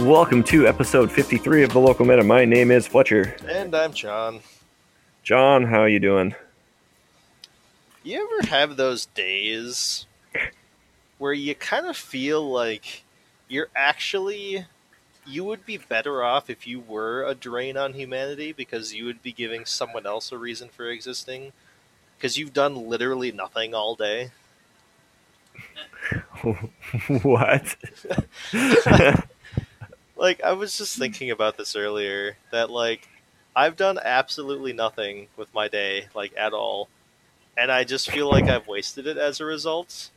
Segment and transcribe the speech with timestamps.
[0.00, 2.22] Welcome to episode 53 of the Local Meta.
[2.22, 3.34] My name is Fletcher.
[3.48, 4.40] And I'm John.
[5.22, 6.34] John, how are you doing?
[8.02, 10.04] You ever have those days
[11.16, 13.04] where you kind of feel like
[13.48, 14.66] you're actually
[15.24, 19.22] you would be better off if you were a drain on humanity because you would
[19.22, 21.52] be giving someone else a reason for existing
[22.18, 24.30] because you've done literally nothing all day.
[27.22, 27.76] what?
[30.16, 31.02] like I was just hmm.
[31.02, 33.08] thinking about this earlier that like
[33.54, 36.88] I've done absolutely nothing with my day like at all
[37.56, 40.10] and I just feel like I've wasted it as a result.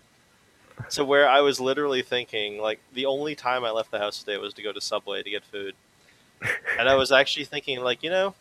[0.89, 4.37] So where I was literally thinking like the only time I left the house today
[4.37, 5.75] was to go to Subway to get food.
[6.77, 8.33] And I was actually thinking like, you know,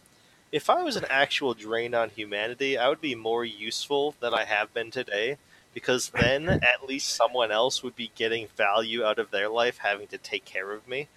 [0.51, 4.45] if I was an actual drain on humanity, I would be more useful than I
[4.45, 5.37] have been today
[5.75, 10.07] because then at least someone else would be getting value out of their life having
[10.09, 11.09] to take care of me.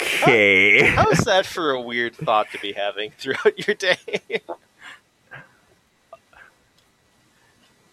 [0.00, 0.86] Okay.
[0.86, 3.96] How, how is that for a weird thought to be having throughout your day?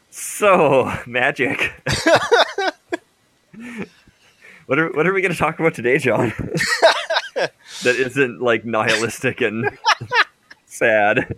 [0.10, 1.74] so, magic.
[4.66, 6.34] what are what are we going to talk about today, John?
[7.36, 9.78] that isn't like nihilistic and
[10.66, 11.34] sad.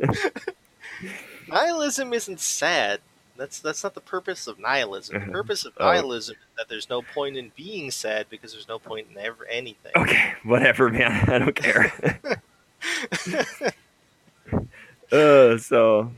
[1.48, 3.02] nihilism isn't sad.
[3.38, 5.20] That's that's not the purpose of nihilism.
[5.26, 5.86] The purpose of Oh.
[5.86, 9.46] nihilism is that there's no point in being sad because there's no point in ever
[9.48, 9.92] anything.
[9.96, 11.12] Okay, whatever, man.
[11.30, 11.94] I don't care.
[15.12, 16.12] uh, so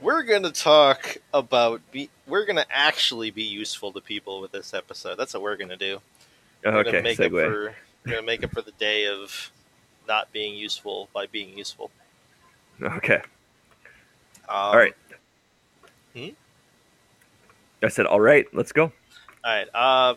[0.00, 2.10] We're gonna talk about be.
[2.26, 5.16] We're gonna actually be useful to people with this episode.
[5.16, 6.00] That's what we're gonna do.
[6.64, 7.44] We're okay, gonna make up segue.
[7.46, 7.74] for.
[8.06, 9.50] We're gonna make up for the day of
[10.06, 11.90] not being useful by being useful.
[12.80, 13.20] Okay, Um,
[14.48, 14.94] all right.
[16.18, 16.34] Hmm?
[17.82, 18.46] I said, all right.
[18.52, 18.84] Let's go.
[18.84, 18.92] All
[19.44, 19.68] right.
[19.72, 20.14] Uh,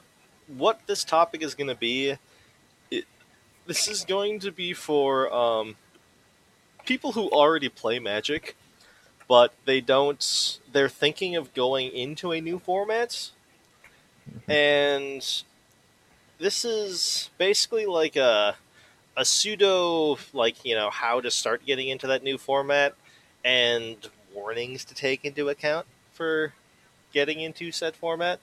[0.47, 2.15] what this topic is going to be,
[2.89, 3.05] it,
[3.67, 5.75] this is going to be for um,
[6.85, 8.55] people who already play Magic,
[9.27, 10.59] but they don't.
[10.71, 13.29] They're thinking of going into a new format,
[14.47, 15.43] and
[16.39, 18.55] this is basically like a
[19.15, 22.95] a pseudo like you know how to start getting into that new format
[23.43, 26.53] and warnings to take into account for
[27.13, 28.39] getting into said format.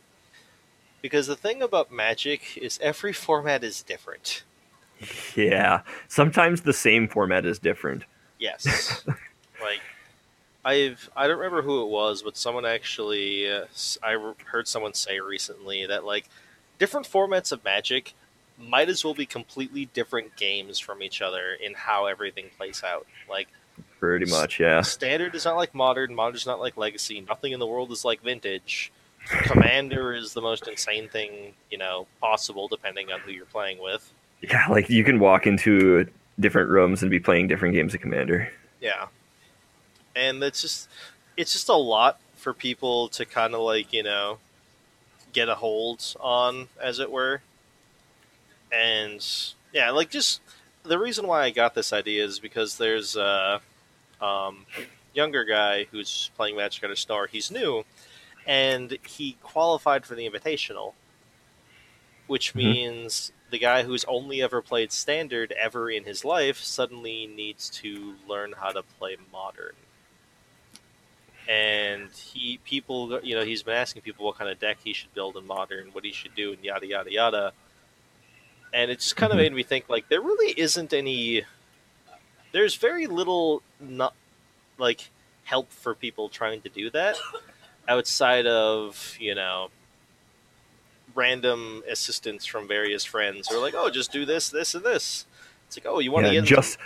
[1.00, 4.42] Because the thing about Magic is every format is different.
[5.36, 5.82] Yeah.
[6.08, 8.04] Sometimes the same format is different.
[8.38, 9.04] Yes.
[9.62, 9.80] like
[10.64, 13.66] I've I don't remember who it was, but someone actually uh,
[14.02, 16.28] I heard someone say recently that like
[16.78, 18.14] different formats of Magic
[18.58, 23.06] might as well be completely different games from each other in how everything plays out.
[23.30, 23.48] Like
[23.98, 24.82] Pretty much, yeah.
[24.82, 26.14] Standard is not like modern.
[26.14, 27.20] Modern is not like legacy.
[27.20, 28.92] Nothing in the world is like vintage.
[29.26, 34.12] Commander is the most insane thing you know possible, depending on who you're playing with.
[34.40, 36.06] Yeah, like you can walk into
[36.38, 38.50] different rooms and be playing different games of Commander.
[38.80, 39.06] Yeah,
[40.14, 40.88] and it's just
[41.36, 44.38] it's just a lot for people to kind of like you know
[45.32, 47.42] get a hold on, as it were.
[48.72, 49.26] And
[49.72, 50.40] yeah, like just
[50.84, 53.60] the reason why I got this idea is because there's a
[54.20, 54.66] um,
[55.14, 57.26] younger guy who's playing Magic Under Star.
[57.26, 57.84] He's new,
[58.46, 60.94] and he qualified for the Invitational,
[62.26, 62.56] which Mhm.
[62.56, 68.16] means the guy who's only ever played Standard ever in his life suddenly needs to
[68.26, 69.74] learn how to play Modern.
[71.48, 75.14] And he, people, you know, he's been asking people what kind of deck he should
[75.14, 77.52] build in Modern, what he should do, and yada yada yada.
[78.70, 79.42] And it just kind of Mhm.
[79.42, 81.44] made me think like there really isn't any.
[82.52, 84.14] There's very little not
[84.78, 85.10] like
[85.44, 87.16] help for people trying to do that
[87.88, 89.70] outside of you know
[91.14, 95.26] random assistance from various friends who are like, "Oh, just do this, this, and this."
[95.66, 96.78] It's like, "Oh, you want to Yeah, get into just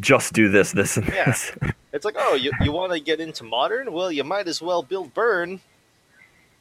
[0.00, 1.26] just do this, this, and Yeah.
[1.26, 1.52] this.
[1.92, 3.92] It's like, oh, you, you want to get into modern?
[3.92, 5.60] Well, you might as well build burn.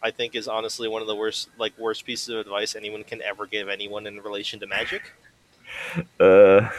[0.02, 3.22] I think is honestly one of the worst, like worst pieces of advice anyone can
[3.22, 5.02] ever give anyone in relation to magic.
[6.20, 6.70] Uh,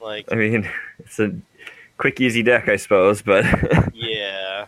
[0.00, 0.68] Like, I mean,
[0.98, 1.32] it's a
[2.00, 3.44] quick, easy deck, I suppose, but
[3.92, 4.64] yeah,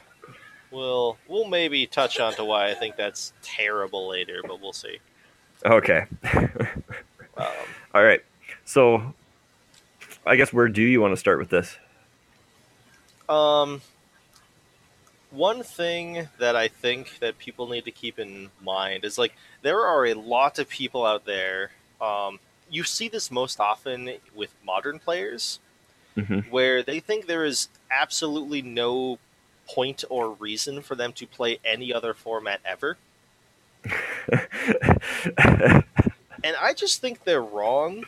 [0.71, 4.99] we'll we'll maybe touch on to why I think that's terrible later, but we'll see.
[5.65, 6.05] okay.
[6.25, 6.51] Um,
[7.95, 8.23] All right.
[8.67, 9.15] So,
[10.27, 11.79] I guess where do you want to start with this?
[13.31, 13.81] Um,
[15.31, 19.81] one thing that I think that people need to keep in mind is like there
[19.81, 21.71] are a lot of people out there.
[21.99, 22.41] Um,
[22.71, 25.61] you see this most often with modern players,
[26.15, 29.19] hmm where they think there is absolutely no
[29.67, 32.99] point or reason for them to play any other format ever.
[36.45, 38.05] and I just think they're wrong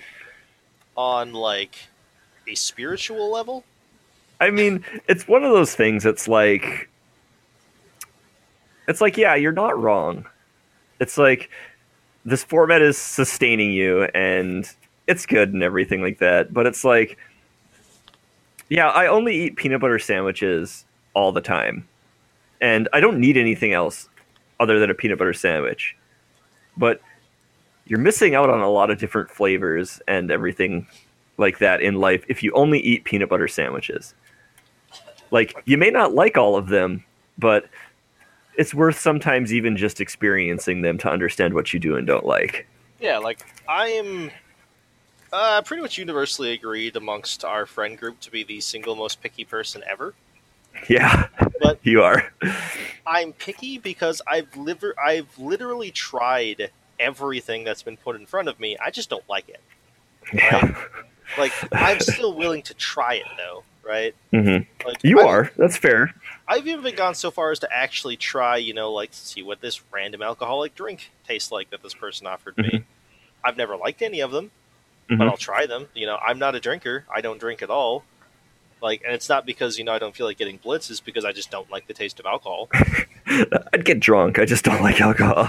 [0.97, 1.77] on like
[2.47, 3.65] a spiritual level.
[4.41, 6.05] I mean, it's one of those things.
[6.05, 6.89] It's like,
[8.87, 10.27] it's like, yeah, you're not wrong.
[11.01, 11.51] It's like
[12.25, 14.69] this format is sustaining you, and
[15.07, 16.53] it's good and everything like that.
[16.53, 17.19] But it's like,
[18.69, 20.85] yeah, I only eat peanut butter sandwiches
[21.15, 21.87] all the time,
[22.61, 24.09] and I don't need anything else
[24.61, 25.97] other than a peanut butter sandwich.
[26.77, 27.01] But
[27.87, 30.87] you're missing out on a lot of different flavors and everything
[31.37, 34.15] like that in life if you only eat peanut butter sandwiches.
[35.31, 37.05] Like you may not like all of them,
[37.39, 37.67] but
[38.57, 42.67] it's worth sometimes even just experiencing them to understand what you do and don't like.
[43.01, 44.31] Yeah, like I am
[45.35, 49.45] uh, pretty much universally agreed amongst our friend group to be the single most picky
[49.45, 50.15] person ever.
[50.89, 51.29] Yeah,
[51.61, 52.33] But- you are.
[53.07, 58.59] I'm picky because I've liver- I've literally tried everything that's been put in front of
[58.61, 58.77] me.
[58.85, 59.61] I just don't like it.
[60.33, 60.75] Yeah.
[61.39, 64.15] Like I'm still willing to try it though, right?
[64.31, 65.53] hmm Like You I've- are.
[65.57, 66.15] That's fair.
[66.47, 69.61] I've even gone so far as to actually try, you know, like to see what
[69.61, 72.65] this random alcoholic drink tastes like that this person offered me.
[72.69, 72.85] Mhm.
[73.45, 74.51] I've never liked any of them,
[75.11, 75.19] Mhm.
[75.19, 75.87] but I'll try them.
[75.95, 77.05] You know, I'm not a drinker.
[77.15, 78.05] I don't drink at all.
[78.83, 80.91] Like, and it's not because you know I don't feel like getting blitz.
[80.91, 82.69] It's because I just don't like the taste of alcohol.
[83.27, 84.39] I'd get drunk.
[84.39, 85.49] I just don't like alcohol.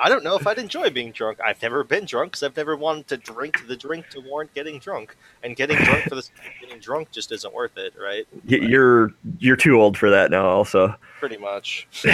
[0.00, 1.38] I don't know if I'd enjoy being drunk.
[1.44, 4.78] I've never been drunk because I've never wanted to drink the drink to warrant getting
[4.78, 5.16] drunk.
[5.42, 6.22] And getting drunk for the
[6.60, 8.28] getting drunk just isn't worth it, right?
[8.48, 10.46] Y- you're you're too old for that now.
[10.46, 10.94] Also.
[11.18, 11.88] Pretty much.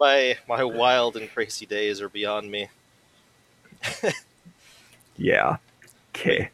[0.00, 2.68] My my wild and crazy days are beyond me.
[5.22, 5.56] yeah.
[6.14, 6.50] Okay.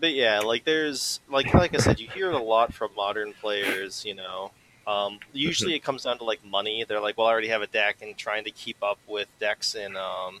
[0.00, 3.32] But yeah, like there's like like I said, you hear it a lot from modern
[3.34, 4.04] players.
[4.04, 4.52] You know,
[4.86, 6.84] um, usually it comes down to like money.
[6.86, 9.74] They're like, well, I already have a deck, and trying to keep up with decks
[9.74, 10.40] in um,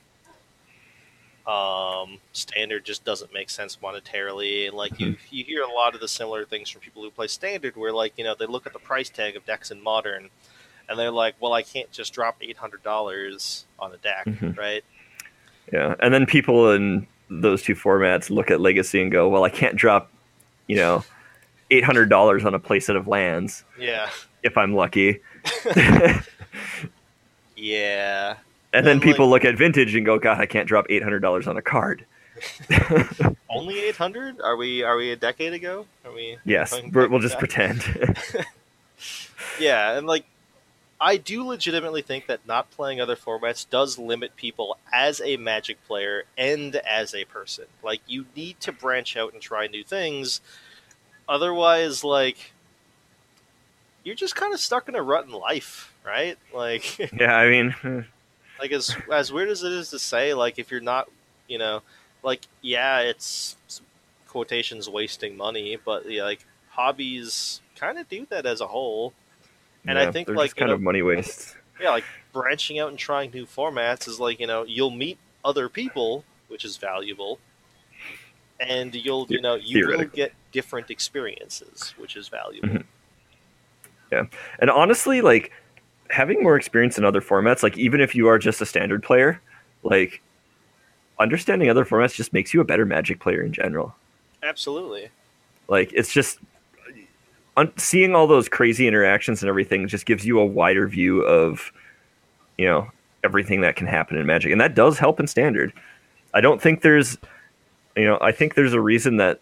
[1.52, 4.68] um, standard just doesn't make sense monetarily.
[4.68, 7.26] And like you you hear a lot of the similar things from people who play
[7.26, 10.28] standard, where like you know they look at the price tag of decks in modern,
[10.88, 14.56] and they're like, well, I can't just drop eight hundred dollars on a deck, Mhm.
[14.56, 14.84] right?
[15.72, 19.50] Yeah, and then people in those two formats look at Legacy and go, "Well, I
[19.50, 20.10] can't drop,
[20.66, 21.04] you know,
[21.70, 24.08] eight hundred dollars on a playset of lands Yeah,
[24.42, 25.20] if I'm lucky."
[27.56, 28.36] yeah.
[28.72, 31.20] and then And, people look at Vintage and go, "God, I can't drop eight hundred
[31.20, 32.04] dollars on a card."
[33.50, 34.40] Only 800?
[34.40, 35.86] Are we are we a decade ago?
[36.04, 37.82] Are we Yes, we're, we'll just pretend.
[39.58, 40.24] Yeah, and like
[41.00, 45.84] I do legitimately think that not playing other formats does limit people as a Magic
[45.86, 47.66] player and as a person.
[47.82, 50.40] Like you need to branch out and try new things.
[51.28, 52.52] Otherwise, like
[54.02, 56.36] you're just kind of stuck in a rut in life, right?
[56.52, 58.00] Like yeah, I mean, hmm.
[58.58, 61.08] like as as weird as it is to say, like if you're not,
[61.46, 61.82] you know,
[62.24, 63.56] like yeah, it's
[64.26, 69.12] quotations wasting money, but yeah, like hobbies kind of do that as a whole.
[69.88, 71.56] And I think, like, kind know- of money waste.
[71.80, 75.68] Yeah, like branching out and trying new formats is like you know you'll meet other
[75.68, 77.38] people, which is valuable,
[78.58, 82.68] and you'll you know you will get different experiences, which is valuable.
[84.10, 84.30] Mhm.
[84.60, 85.52] And honestly, like
[86.10, 89.40] having more experience in other formats, like even if you are just a standard player,
[89.82, 90.20] like
[91.18, 93.94] understanding other formats just makes you a better Magic player in general.
[94.42, 95.10] Absolutely.
[95.68, 96.38] Like it's just
[97.58, 101.72] un- seeing all those crazy interactions and everything just gives you a wider view of
[102.56, 102.90] you know
[103.24, 105.72] everything that can happen in Magic, and that does help in Standard.
[106.32, 107.18] I don't think there's
[107.96, 109.40] you know I think there's a reason that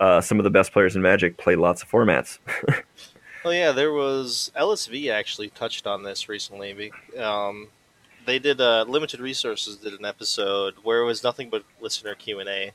[0.00, 2.38] uh, some of the best players in Magic play lots of formats.
[3.44, 6.92] Well, yeah, there was LSV actually touched on this recently.
[7.18, 7.68] Um,
[8.26, 12.40] they did uh, limited resources did an episode where it was nothing but listener Q
[12.40, 12.72] and A,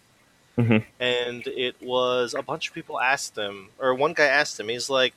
[0.57, 0.83] Mhm.
[0.99, 4.89] and it was a bunch of people asked him, or one guy asked him, he's
[4.89, 5.13] like,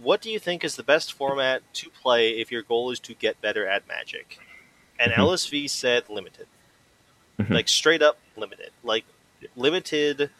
[0.00, 3.14] "What do you think is the best format to play if your goal is to
[3.14, 4.38] get better at Magic?"
[4.98, 5.18] And Mhm.
[5.18, 6.46] LSV said limited,
[7.38, 7.50] Mhm.
[7.50, 9.04] like straight up limited, like
[9.56, 10.30] limited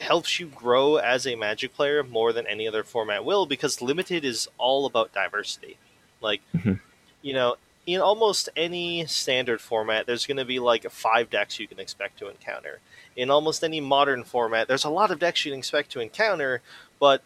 [0.00, 4.26] helps you grow as a magic player more than any other format will because limited
[4.26, 5.78] is all about diversity
[6.20, 6.78] like Mhm.
[7.22, 11.68] you know in almost any standard format there's going to be like five decks you
[11.68, 12.80] can expect to encounter
[13.14, 16.60] in almost any modern format there's a lot of decks you can expect to encounter
[16.98, 17.22] but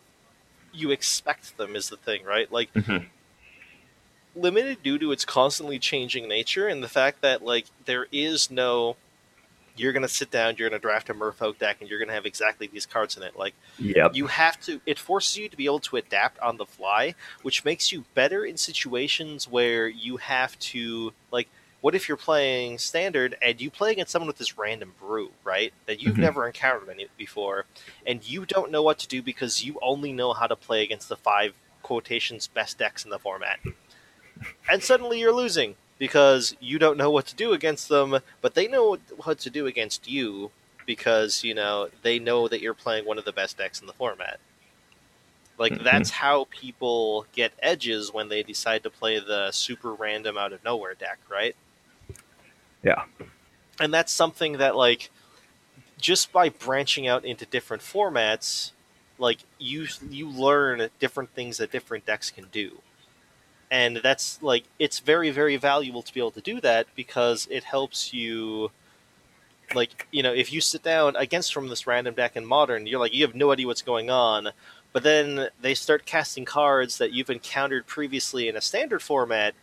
[0.73, 3.07] you expect them is the thing right like Mhm.
[4.37, 8.97] limited due to its constantly changing nature and the fact that like there is no
[9.81, 12.09] you're going to sit down, you're going to draft a Merfolk deck, and you're going
[12.09, 13.37] to have exactly these cards in it.
[13.37, 14.15] Like Yep.
[14.15, 17.65] you have to it forces you to be able to adapt on the fly which
[17.65, 21.49] makes you better in situations where you have to like
[21.81, 25.73] what if you're playing standard and you play against someone with this random brew right
[25.87, 26.21] that you've Mhm.
[26.21, 27.65] never encountered any before
[28.07, 31.09] and you don't know what to do because you only know how to play against
[31.09, 33.59] the five quotations best decks in the format
[34.71, 38.66] and suddenly you're losing because you don't know what to do against them but they
[38.66, 40.50] know what to do against you
[40.87, 43.92] because you know they know that you're playing one of the best decks in the
[43.92, 44.40] format.
[45.59, 45.85] Like Mhm.
[45.85, 50.64] that's how people get edges when they decide to play the super random out of
[50.64, 51.54] nowhere deck, right?
[52.83, 53.04] Yeah.
[53.80, 55.11] And that's something that like
[56.00, 58.73] just by branching out into different formats,
[59.19, 62.83] like you you learn different things that different decks can do.
[63.71, 67.65] And that's like it's very very valuable to be able to do that because it
[67.65, 68.71] helps you
[69.75, 72.99] like you know if you sit down against from this random deck in modern you're
[72.99, 74.49] like you have no idea what's going on.
[74.93, 79.55] But then they start casting cards that you've encountered previously in a standard format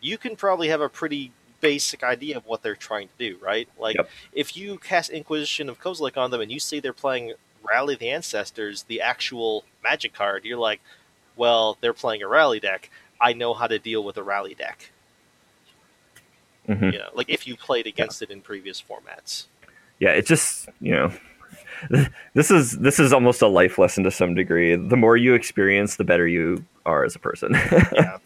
[0.00, 3.68] you can probably have a pretty basic idea of what they're trying to do right?
[3.78, 4.10] Like Yep.
[4.32, 8.10] if you cast inquisition of kozilek on them and you see they're playing rally the
[8.10, 10.80] ancestors the actual magic card you're like
[11.36, 14.90] well they're playing a rally deck i know how to deal with a rally deck.
[16.66, 19.46] Hmm you know like if you played against it in previous formats.
[19.98, 21.12] Yeah it just you know
[22.34, 24.74] this is this is almost a life lesson to some degree.
[24.76, 27.54] The more you experience the better you are as a person.
[27.92, 28.18] Yeah.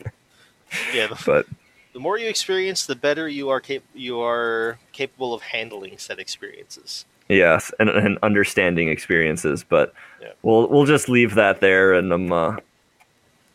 [0.94, 1.46] Yeah the, but
[1.94, 6.18] the more you experience the better you are cap- you are capable of handling said
[6.18, 7.06] experiences.
[7.28, 9.92] Yes and, and understanding experiences but
[10.22, 10.32] Yeah.
[10.42, 12.56] we'll we'll just leave that there and um uh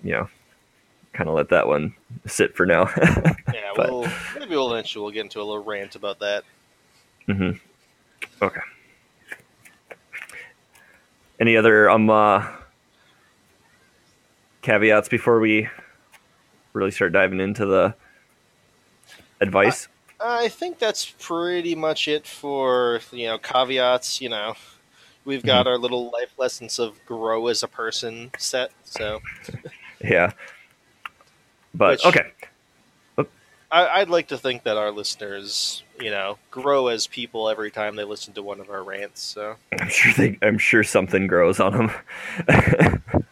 [0.03, 0.29] you know
[1.13, 1.93] kind of let that one
[2.25, 2.89] sit for now.
[3.53, 4.07] Yeah But- we'll
[4.39, 6.43] maybe we'll eventually we'll get into a little rant about that.
[7.27, 7.51] Mm-hmm.
[8.43, 8.61] okay.
[11.39, 12.47] Any other um uh
[14.61, 15.69] caveats before we
[16.73, 17.95] really start diving into the
[19.41, 19.87] advice?
[20.19, 24.55] I think that's pretty much it for you know caveats you know.
[25.25, 29.21] We've got our little life lessons of grow as a person set so.
[30.03, 30.33] Yeah
[31.73, 32.31] but Which- okay.
[33.71, 37.95] I, I'd like to think that our listeners, you know, grow as people every time
[37.95, 39.19] they listen to one of our rants.
[39.23, 39.55] So.
[39.79, 41.91] I'm sure they i'm sure something grows on them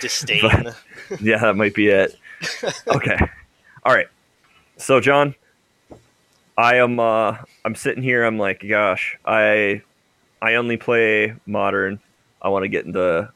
[0.00, 0.72] disdain.
[1.20, 2.16] yeah that might be it.
[2.86, 3.16] Okay.
[3.84, 4.06] All right.
[4.76, 5.34] So john
[6.56, 9.82] i am uh i'm sitting here i'm like gosh i
[10.40, 11.98] i only play modern.
[12.42, 13.28] I want to get into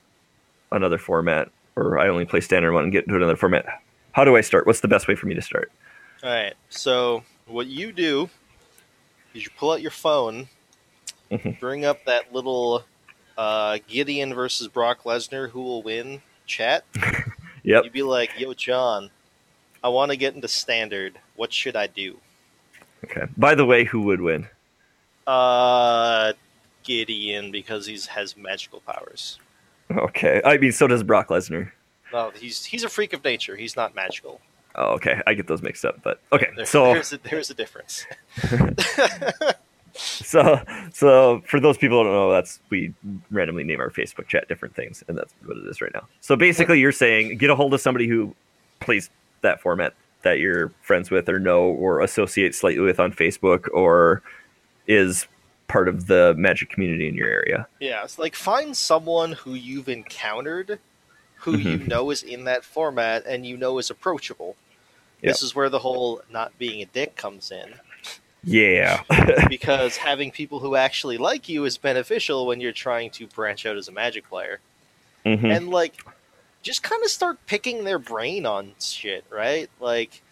[0.71, 3.83] another format or i only play standard one and get into another format
[4.15, 5.71] how do i start what's the best way for me to start
[6.23, 6.55] All right.
[6.71, 8.31] So what you do
[9.35, 10.49] is you pull out your phone,
[11.31, 11.59] Mhm.
[11.61, 12.85] bring up that little
[13.37, 16.85] uh, Gideon versus Brock Lesnar, who will win chat.
[17.65, 19.11] yep You'd be like, "Yo, John,
[19.83, 21.19] I want to get into standard.
[21.37, 22.21] What should I do?"
[23.05, 24.49] okay by the way who would win
[25.27, 26.33] Uh,
[26.85, 29.39] Gideon because he has magical powers.
[29.91, 31.73] okay i mean so does brock lesnar
[32.15, 33.57] No, he's he's a freak of nature.
[33.57, 34.41] He's not magical.
[34.77, 37.55] oh okay i get those mixed up but okay There- so there's a, there's a
[37.55, 38.07] difference.
[39.97, 40.61] so
[40.93, 42.93] so for those people who don't know that's we
[43.31, 46.35] randomly name our facebook chat different things and that's what it is right now so
[46.35, 48.35] basically you're saying get a hold of somebody who
[48.81, 49.09] plays
[49.43, 54.21] that format that you're friends with or know or associate slightly with on facebook or
[54.89, 55.29] is
[55.69, 59.89] part of the magic community in your area Yeah, it's like find someone who you've
[59.89, 60.79] encountered
[61.45, 64.57] who you know is in that format and you know is approachable.
[65.23, 67.75] This is where the whole not being a dick comes in
[68.45, 69.03] yeah
[69.49, 73.77] because having people who actually like you is beneficial when you're trying to branch out
[73.77, 74.61] as a magic player.
[75.25, 75.57] Mhm.
[75.57, 76.05] And like
[76.63, 79.71] just kind of start picking their brain on shit, right?
[79.81, 80.23] Like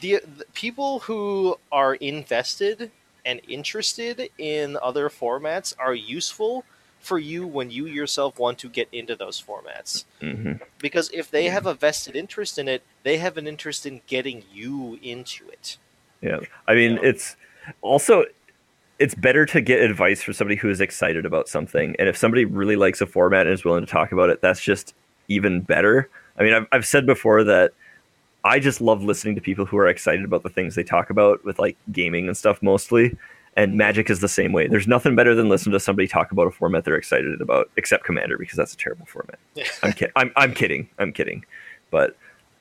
[0.00, 2.90] the, the people who are invested
[3.24, 6.64] and interested in other formats are useful
[7.02, 10.04] for you when you yourself want to get into those formats.
[10.20, 10.60] Mhm.
[10.78, 14.44] Because if they have a vested interest in it, they have an interest in getting
[14.52, 15.76] you into it.
[16.20, 16.38] Yeah.
[16.68, 17.00] I mean, Yeah.
[17.10, 17.36] it's
[17.80, 18.24] also
[18.98, 21.96] it's better to get advice from somebody who is excited about something.
[21.98, 24.60] And if somebody really likes a format and is willing to talk about it, that's
[24.62, 24.94] just
[25.26, 26.08] even better.
[26.38, 27.72] I mean, I've, I've said before that
[28.44, 31.44] I just love listening to people who are excited about the things they talk about
[31.44, 33.16] with like gaming and stuff mostly.
[33.54, 34.66] And Magic is the same way.
[34.66, 38.04] There's nothing better than listening to somebody talk about a format they're excited about, except
[38.04, 39.38] Commander because that's a terrible format.
[39.82, 40.88] I'm, kid- I'm I'm kidding.
[40.98, 41.44] I'm kidding.
[41.90, 42.16] But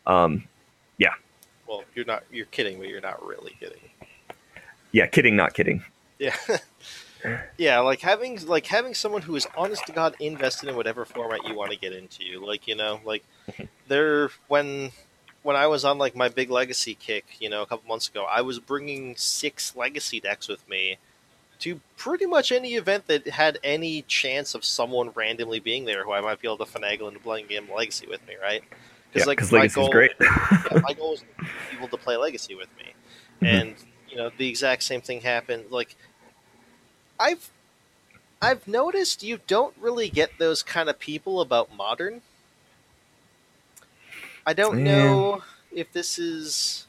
[0.06, 0.44] um,
[0.98, 1.14] yeah.
[1.68, 3.80] well, you're not you're kidding, but you're not really kidding.
[4.92, 5.84] yeah, kidding, not kidding.
[6.20, 6.36] Yeah.
[7.58, 11.48] yeah, like having like having someone who is honest to god invested in whatever format
[11.48, 12.46] you want to get into.
[12.46, 13.24] Like, you know, like
[13.88, 14.92] there when
[15.44, 18.26] when I was on like my big legacy kick, you know, a couple months ago,
[18.30, 20.98] I was bringing six legacy decks with me
[21.60, 26.12] to pretty much any event that had any chance of someone randomly being there who
[26.12, 28.64] I might be able to finagle into playing game legacy with me, right?
[29.12, 30.12] Because yeah, like my Legacy's goal, great.
[30.22, 31.24] yeah, my goal is
[31.72, 32.94] people to play legacy with me,
[33.42, 33.46] mm-hmm.
[33.46, 33.76] and
[34.10, 35.66] you know the exact same thing happened.
[35.70, 35.96] Like
[37.20, 37.50] I've
[38.42, 42.22] I've noticed you don't really get those kind of people about modern.
[44.46, 45.06] I don't yeah.
[45.06, 46.88] know if this is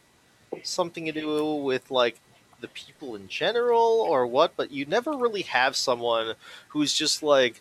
[0.63, 2.19] something to do with like
[2.61, 6.35] the people in general or what, but you never really have someone
[6.69, 7.61] who's just like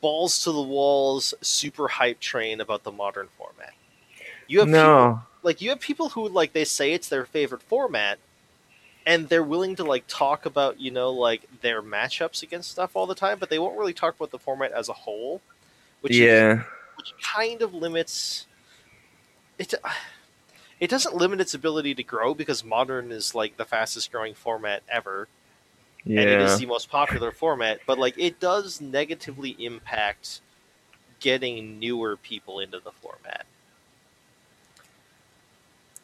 [0.00, 3.72] balls to the walls, super hype train about the modern format.
[4.46, 4.78] You have no.
[4.78, 8.18] people, like you have people who like they say it's their favorite format,
[9.06, 13.06] and they're willing to like talk about you know like their matchups against stuff all
[13.06, 15.40] the time, but they won't really talk about the format as a whole,
[16.02, 16.64] which yeah, is,
[16.96, 18.46] which kind of limits
[19.58, 19.74] it
[20.80, 24.82] it doesn't limit its ability to grow because modern is like the fastest growing format
[24.88, 25.28] ever.
[26.04, 26.20] Yeah.
[26.20, 30.40] And it is the most popular format, but like it does negatively impact
[31.20, 33.46] getting newer people into the format.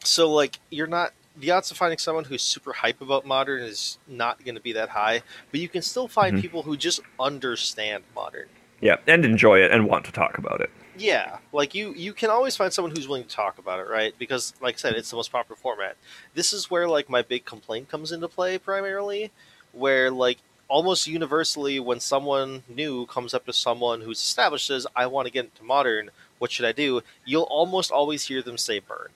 [0.03, 3.97] So like you're not the odds of finding someone who's super hype about modern is
[4.07, 6.41] not going to be that high, but you can still find mm-hmm.
[6.41, 8.47] people who just understand modern.
[8.81, 10.69] Yeah, and enjoy it and want to talk about it.
[10.99, 14.13] Yeah, like you, you can always find someone who's willing to talk about it, right?
[14.19, 15.95] Because, like I said, it's the most popular format.
[16.33, 19.31] This is where like my big complaint comes into play primarily,
[19.71, 25.07] where like almost universally, when someone new comes up to someone who's established says, "I
[25.07, 26.11] want to get into modern.
[26.37, 29.09] What should I do?" You'll almost always hear them say "burn,"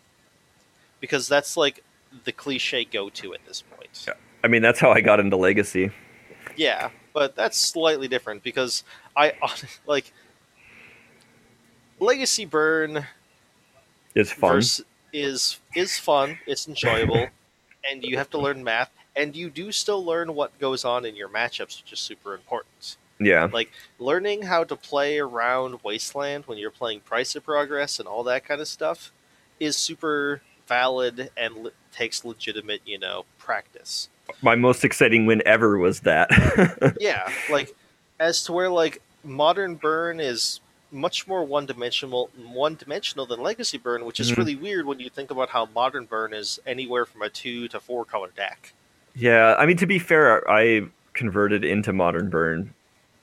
[1.00, 1.84] because that's like
[2.24, 4.06] the cliche go-to at this point.
[4.08, 4.14] Yeah.
[4.44, 5.92] I mean, that's how I got into Legacy.
[6.56, 8.84] Yeah, but that's slightly different because
[9.16, 9.34] I
[9.86, 10.12] like
[12.04, 13.08] Legacy Burn
[14.14, 14.62] is fun.
[15.14, 16.38] is is fun.
[16.46, 17.28] It's enjoyable,
[17.90, 21.16] and you have to learn math, and you do still learn what goes on in
[21.16, 22.98] your matchups, which is super important.
[23.20, 28.08] Yeah, like learning how to play around Wasteland when you're playing Price of Progress and
[28.08, 29.12] all that kind of stuff
[29.60, 34.10] is super valid and le- takes legitimate, you know, practice.
[34.42, 36.30] My most exciting win ever was that.
[37.00, 37.74] yeah, like
[38.20, 40.60] as to where like modern burn is
[40.94, 44.42] much more one dimensional one dimensional than Legacy Burn, which is mm-hmm.
[44.42, 47.80] really weird when you think about how modern Burn is anywhere from a two to
[47.80, 48.74] four color deck.
[49.16, 52.74] Yeah, I mean to be fair, I converted into modern Burn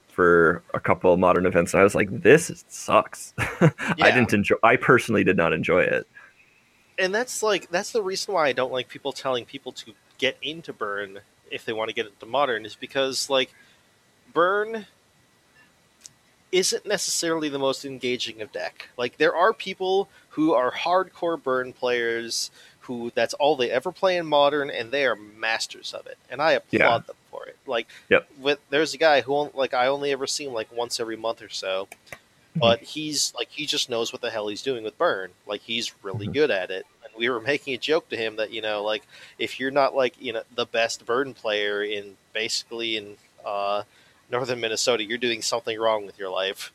[0.09, 3.71] for a couple modern events, and I was like, "This sucks." yeah.
[4.01, 4.57] I didn't enjoy.
[4.63, 6.07] I personally did not enjoy it.
[6.99, 10.37] And that's like that's the reason why I don't like people telling people to get
[10.43, 13.55] into Burn if they want to get into Modern is because like
[14.33, 14.87] Burn
[16.53, 18.89] isn't necessarily the most engaging of deck.
[18.97, 24.17] Like there are people who are hardcore burn players who that's all they ever play
[24.17, 26.19] in modern and they are masters of it.
[26.31, 26.99] And I applaud yeah.
[26.99, 27.57] them for it.
[27.67, 28.29] Like yep.
[28.41, 31.43] with there's a guy who like I only ever see him like once every month
[31.43, 31.89] or so.
[32.11, 32.61] Mm-hmm.
[32.61, 35.31] But he's like he just knows what the hell he's doing with burn.
[35.47, 36.35] Like he's really mm-hmm.
[36.35, 36.87] good at it.
[37.05, 39.07] And we were making a joke to him that, you know, like
[39.39, 43.85] if you're not like, you know, the best burn player in basically in uh
[44.31, 46.73] northern Minnesota, you're doing something wrong with your life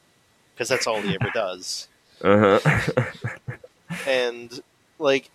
[0.54, 1.88] because that's all he ever does.
[2.22, 2.60] Uh-huh.
[4.08, 4.62] and
[5.00, 5.30] like,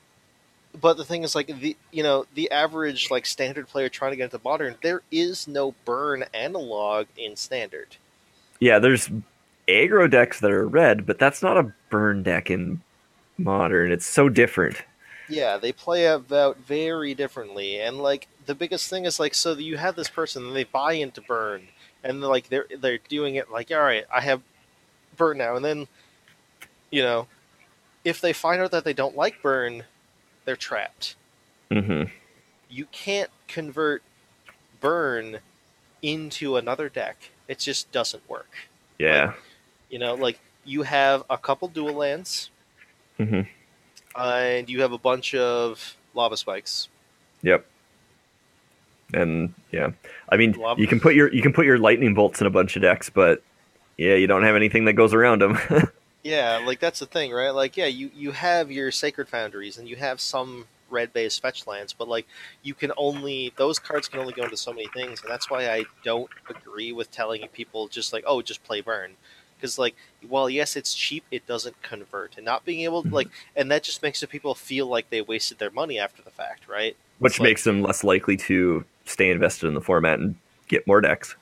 [0.81, 4.17] but the thing is, like the you know the average like standard player trying to
[4.17, 7.97] get into modern, there is no burn analog in standard.
[8.61, 9.11] Yeah, there's
[9.69, 12.83] aggro decks that are red, but that's not a burn deck in
[13.37, 13.91] modern.
[13.91, 14.83] It's so different.
[15.29, 19.77] Yeah, they play out very differently, and like the biggest thing is like so you
[19.77, 21.69] have this person and they buy into burn
[22.03, 24.43] and like they're they're doing it like all right i have
[25.21, 25.55] burn now.
[25.55, 25.87] And then
[26.91, 27.29] you know
[28.05, 29.85] if they find out that they don't like burn
[30.45, 31.15] they're trapped.
[31.71, 32.11] Mm-hmm.
[32.69, 34.03] you can't convert
[34.81, 35.39] burn
[36.03, 37.31] into another deck.
[37.47, 38.51] It just doesn't work.
[38.99, 39.27] Yeah.
[39.27, 39.35] Like,
[39.91, 42.51] you know like you have a couple dual lands.
[43.19, 43.43] Mm-hmm.
[44.19, 46.89] and you have a bunch of lava spikes.
[47.43, 47.67] Yep
[49.13, 49.91] and yeah,
[50.29, 50.79] I mean, Love.
[50.79, 53.11] you can put your you can put your lightning bolts in a bunch of decks,
[53.11, 53.43] but
[53.97, 55.59] yeah, you don't have anything that goes around them.
[56.23, 57.51] yeah, like that's the thing, right?
[57.51, 61.67] Like, yeah, you you have your sacred foundries and you have some red based fetch
[61.67, 62.27] lands, but like
[62.63, 65.71] you can only those cards can only go into so many things, and that's why
[65.71, 69.13] I don't agree with telling people just like, oh, just play burn.
[69.57, 69.95] Because like,
[70.27, 73.83] while yes, it's cheap, it doesn't convert, and not being able to like, and that
[73.83, 76.97] just makes the people feel like they wasted their money after the fact, right?
[77.19, 80.37] Which makes them less likely to stay invested in the format and
[80.69, 81.37] get more decks.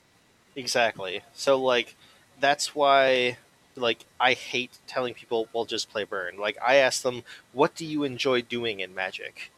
[0.57, 1.23] Exactly.
[1.35, 1.95] So like
[2.41, 3.37] that's why
[3.77, 6.39] like I hate telling people well just play burn.
[6.39, 9.51] Like I ask them what do you enjoy doing in Magic?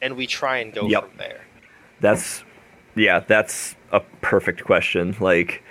[0.00, 1.08] And we try and go Yep.
[1.08, 1.44] from there.
[2.00, 2.44] That's
[2.94, 5.16] yeah, that's a perfect question.
[5.20, 5.62] Like,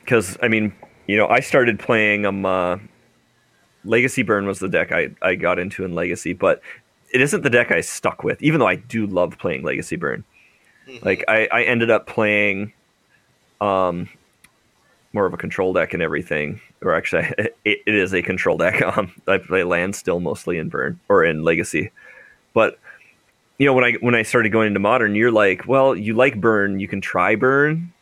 [0.00, 0.74] because I mean,
[1.06, 2.78] you know, I started playing um, uh,
[3.84, 6.60] Legacy Burn was the deck I I got into in Legacy, but
[7.12, 8.42] it isn't the deck I stuck with.
[8.42, 10.24] Even though I do love playing Legacy Burn,
[11.02, 12.72] Like I I ended up playing,
[13.60, 14.08] um,
[15.12, 16.60] more of a control deck and everything.
[16.82, 18.82] Or actually, it, it is a control deck.
[18.96, 21.90] Um, I play land still mostly in Burn or in Legacy,
[22.52, 22.78] but
[23.58, 26.40] you know when I when I started going into modern, you're like, well, you like
[26.40, 27.92] burn, you can try burn,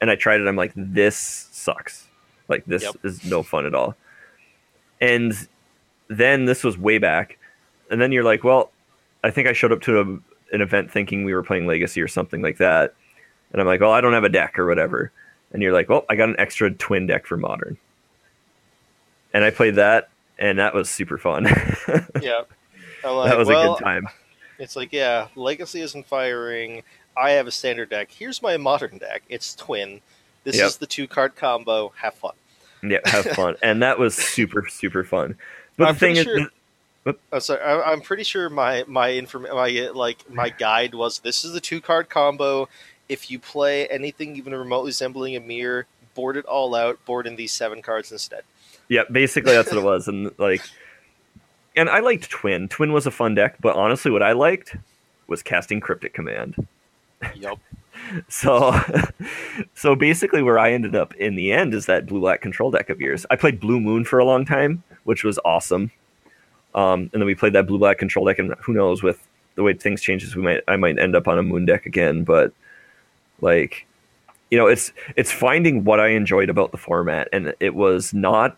[0.00, 0.46] and I tried it.
[0.46, 1.16] I'm like, this
[1.50, 2.06] sucks.
[2.48, 2.96] Like this Yep.
[3.04, 3.96] is no fun at all.
[5.00, 5.32] And
[6.08, 7.38] then this was way back,
[7.90, 8.70] and then you're like, well,
[9.24, 10.04] I think I showed up to a,
[10.52, 12.94] an event thinking we were playing Legacy or something like that,
[13.52, 15.12] and I'm like, well, I don't have a deck or whatever,
[15.52, 17.76] and you're like, well, I got an extra twin deck for modern,
[19.32, 21.44] and I played that, and that was super fun.
[22.20, 22.42] yeah.
[23.04, 24.08] Like, that was well, a good time.
[24.58, 26.82] It's like, yeah, Legacy isn't firing.
[27.16, 28.10] I have a standard deck.
[28.10, 29.22] Here's my modern deck.
[29.28, 30.00] It's twin.
[30.44, 30.66] This Yep.
[30.66, 31.92] is the two card combo.
[31.96, 32.34] Have fun.
[32.82, 35.36] Yeah, have fun, and that was super super fun.
[35.76, 36.48] But I'm the thing pretty is,
[37.32, 37.60] Oh, sorry.
[37.62, 41.60] I, I'm pretty sure my my inform my like my guide was this is the
[41.60, 42.68] two card combo.
[43.08, 47.02] If you play anything even remotely resembling a mirror, board it all out.
[47.06, 48.42] Board in these seven cards instead.
[48.88, 50.62] yeah, basically that's what it was, and like,
[51.76, 52.68] and I liked Twin.
[52.68, 54.76] Twin was a fun deck, but honestly, what I liked
[55.26, 56.66] was casting Cryptic Command.
[57.36, 57.58] Yep.
[58.28, 58.78] So,
[59.74, 62.88] so basically, where I ended up in the end is that blue black control deck
[62.90, 63.26] of yours.
[63.28, 65.90] I played Blue Moon for a long time, which was awesome.
[66.74, 69.62] Um, and then we played that blue black control deck, and who knows with the
[69.62, 72.24] way things changes, we might I might end up on a Moon deck again.
[72.24, 72.52] But
[73.40, 73.86] like,
[74.50, 78.56] you know, it's it's finding what I enjoyed about the format, and it was not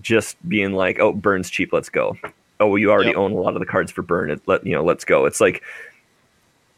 [0.00, 2.16] just being like, oh, Burn's cheap, let's go.
[2.60, 3.16] Oh, you already Yep.
[3.16, 4.30] own a lot of the cards for Burn.
[4.30, 5.26] It let you know, let's go.
[5.26, 5.62] It's like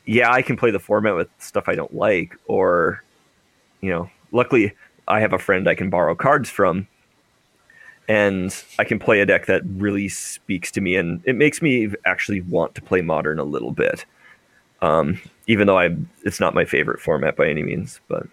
[0.07, 3.05] yeah, I can play the format with stuff I don't like, or
[3.81, 4.75] you know, luckily
[5.09, 6.89] I have a friend I can borrow cards from,
[8.11, 11.91] and I can play a deck that really speaks to me, and it makes me
[12.05, 14.05] actually want to play modern a little bit.
[14.83, 18.27] Um, even though I, it's not my favorite format by any means, but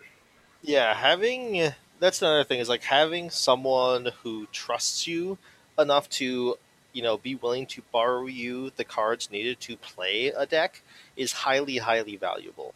[0.62, 5.38] Yeah, having that's another thing is like having someone who trusts you
[5.80, 6.56] enough to
[6.94, 10.82] you know be willing to borrow you the cards needed to play a deck
[11.16, 12.74] is highly highly valuable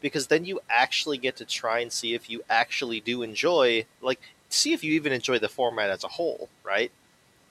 [0.00, 4.20] because then you actually get to try and see if you actually do enjoy like
[4.54, 6.90] see if you even enjoy the format as a whole right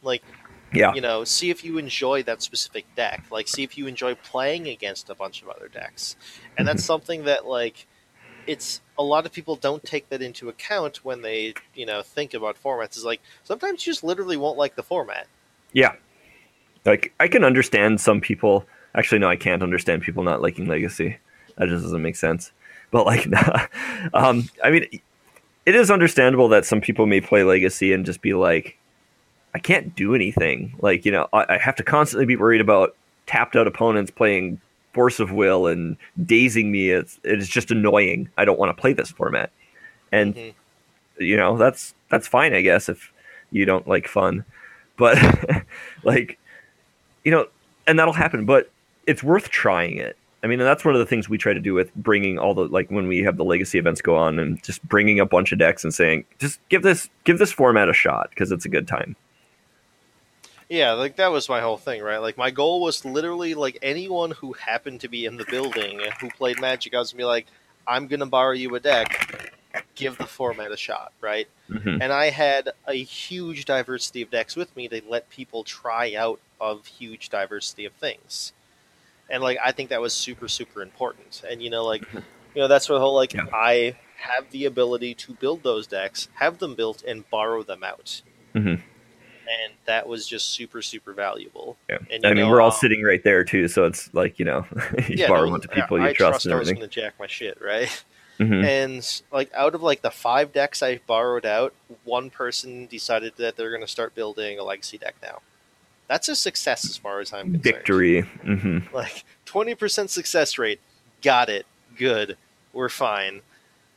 [0.02, 0.24] like
[0.74, 4.16] yeah, you know see if you enjoy that specific deck like see if you enjoy
[4.16, 6.16] playing against a bunch of other decks
[6.58, 7.86] and that's something that like
[8.48, 12.34] it's a lot of people don't take that into account when they you know think
[12.34, 15.28] about formats is like sometimes you just literally won't like the format
[15.74, 15.96] yeah.
[16.86, 18.66] Like I can understand some people.
[18.96, 21.18] Actually, no, I can't understand people not liking Legacy.
[21.58, 22.52] That just doesn't make sense.
[22.92, 23.28] But like,
[24.14, 25.02] um, I mean,
[25.66, 28.78] it is understandable that some people may play Legacy and just be like,
[29.56, 30.76] I can't do anything.
[30.82, 32.96] Like, you know, I, I have to constantly be worried about
[33.28, 34.60] tapped out opponents playing
[34.94, 35.96] Force of Will and
[36.26, 36.90] dazing me.
[36.90, 38.30] It's it is just annoying.
[38.38, 39.52] I don't want to play this format.
[40.12, 40.54] And Mhm.
[41.20, 43.12] you know, that's that's fine, I guess, if
[43.52, 44.44] you don't like fun.
[44.98, 45.18] But
[46.04, 46.38] like,
[47.24, 47.48] you know,
[47.88, 48.46] and that'll happen.
[48.46, 48.70] But
[49.08, 50.18] it's worth trying it.
[50.44, 52.54] I mean, and that's one of the things we try to do with bringing all
[52.54, 55.52] the like when we have the legacy events go on and just bringing a bunch
[55.54, 58.70] of decks and saying, just give this give this format a shot because it's a
[58.70, 59.16] good time.
[60.70, 64.32] yeah like that was my whole thing right like my goal was literally like anyone
[64.32, 67.46] who happened to be in the building who played magic i was gonna be like
[67.86, 69.52] i'm gonna borrow you a deck
[69.96, 72.00] give the format a shot right Mhm.
[72.02, 76.40] and I had a huge diversity of decks with me to let people try out
[76.62, 78.54] of huge diversity of things.
[79.30, 81.42] And like I think that was super super important.
[81.50, 83.46] And you know like you know that's where the whole like Yeah.
[83.54, 88.22] I have the ability to build those decks, have them built and borrow them out.
[88.56, 88.82] Mhm.
[89.46, 91.78] And that was just super super valuable.
[91.90, 91.98] Yeah.
[92.10, 94.46] And, I mean, know, we're all um, sitting right there too, so it's like you
[94.46, 94.66] know,
[95.08, 96.80] you yeah, borrow no, to people I you trust trust and I was everything.
[96.82, 98.04] going to jack my shit, right?
[98.40, 98.64] Mhm.
[98.66, 103.56] And like out of like the five decks I borrowed out, one person decided that
[103.58, 105.42] they're going to start building a legacy deck now.
[106.14, 107.64] That's a success as far as I'm concerned.
[107.64, 108.22] Victory.
[108.22, 110.80] hmm Like twenty percent success rate.
[111.24, 111.66] Got it.
[111.98, 112.38] Good.
[112.72, 113.42] We're fine.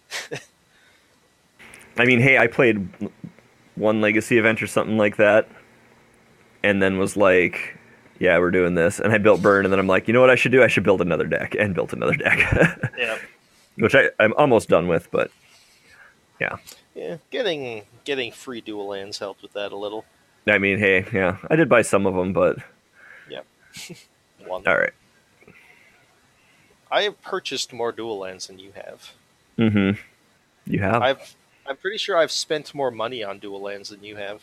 [1.99, 2.89] I mean, hey, I played
[3.75, 5.47] one legacy event or something like that,
[6.63, 7.77] and then was like,
[8.19, 10.31] "Yeah, we're doing this." And I built burn, and then I'm like, "You know what
[10.31, 10.63] I should do?
[10.63, 12.91] I should build another deck," and built another deck.
[12.99, 13.19] Yeah.
[13.77, 15.11] which I, I'm almost done with.
[15.11, 15.31] But
[16.41, 16.57] yeah.
[16.95, 20.07] Yeah, getting getting free dual lands helped with that a little.
[20.49, 22.59] I mean, hey, yeah, I did buy some of them, but
[24.47, 24.63] One.
[24.67, 24.93] all right.
[26.91, 29.13] I have purchased more dual lands than you have.
[29.59, 30.01] Mm-hmm.
[30.73, 31.03] You have.
[31.03, 31.35] I've
[31.69, 34.41] I'm pretty sure I've spent more money on dual lands than you have.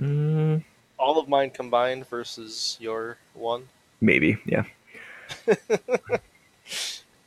[0.00, 0.64] Mm,
[0.98, 3.68] All of mine combined versus your one.
[4.02, 4.64] maybe, yeah.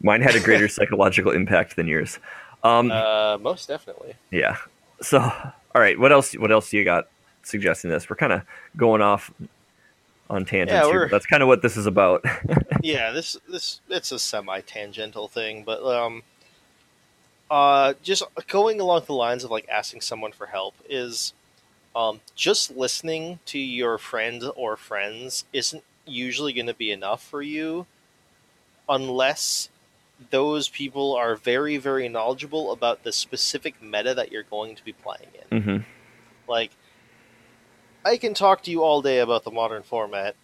[0.02, 2.20] Mine had a greater psychological impact than yours.
[2.64, 4.14] Um, Uh, most definitely.
[4.32, 4.58] yeah.
[5.02, 5.98] So, all right.
[6.00, 6.34] What else?
[6.34, 7.08] What else you got
[7.46, 8.10] suggesting this?
[8.10, 8.42] We're kind of
[8.76, 9.32] going off
[10.30, 11.08] on tangents Yeah, here.
[11.10, 12.24] That's kind of what this is about.
[12.82, 16.24] yeah, this this it's a semi tangential thing, but um,
[17.50, 21.34] uh, just going along the lines of like asking someone for help is,
[21.96, 27.42] um, just listening to your friend or friends isn't usually going to be enough for
[27.42, 27.86] you,
[28.90, 29.70] unless
[30.32, 34.94] those people are very very knowledgeable about the specific meta that you're going to be
[34.94, 35.62] playing in.
[35.62, 35.78] hmm
[36.48, 36.72] Like,
[38.06, 40.36] I can talk to you all day about the modern format.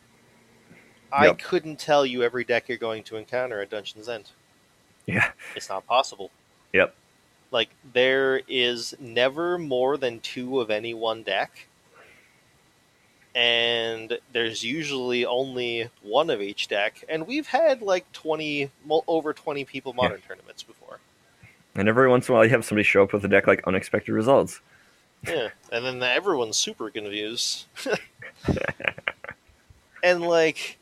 [1.13, 1.39] I Yep.
[1.39, 4.31] couldn't tell you every deck you're going to encounter at Dungeon's End.
[5.05, 5.31] Yeah.
[5.55, 6.31] It's not possible.
[6.73, 6.95] Yep.
[7.51, 11.67] Like, there is never more than two of any one deck.
[13.35, 17.03] And there's usually only one of each deck.
[17.07, 18.71] And we've had like 20,
[19.07, 20.99] over 20 people modern tournaments before.
[21.75, 23.65] And every once in a while, you have somebody show up with a deck like
[23.67, 24.59] unexpected results.
[25.27, 27.65] Yeah, and then everyone's super confused.
[30.03, 30.77] and like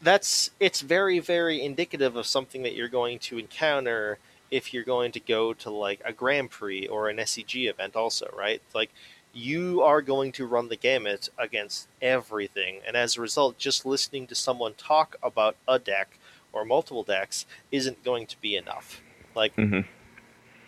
[0.00, 4.18] that's it's very very indicative of something that you're going to encounter
[4.50, 8.32] if you're going to go to like a Grand Prix or an SCG event also,
[8.36, 8.62] right?
[8.74, 8.90] Like
[9.34, 14.26] you are going to run the gamut against everything and as a result just listening
[14.26, 16.18] to someone talk about a deck
[16.52, 19.02] or multiple decks isn't going to be enough.
[19.34, 19.80] Like hmm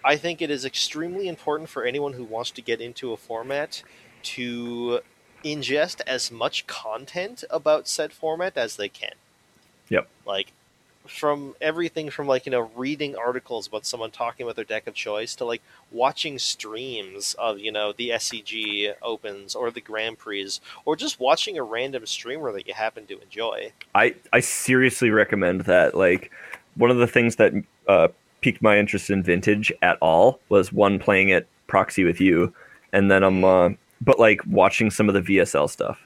[0.05, 3.83] I think it is extremely important for anyone who wants to get into a format
[4.23, 5.01] to
[5.45, 9.15] ingest as much content about said format as they can.
[9.89, 10.09] Yep.
[10.27, 10.53] Like
[11.07, 14.95] from everything from like, you know, reading articles about someone talking about their deck of
[14.95, 20.59] choice to like watching streams of, you know, the SCG opens or the Grand Prix
[20.85, 23.73] or just watching a random streamer that you happen to enjoy.
[23.95, 25.95] I I seriously recommend that.
[25.95, 26.31] Like
[26.77, 27.53] one of the things that
[27.89, 28.09] uh,
[28.41, 32.53] piqued my interest in vintage at all was one playing it proxy with you,
[32.93, 36.01] and then I'm uh, but like watching some of the VSL stuff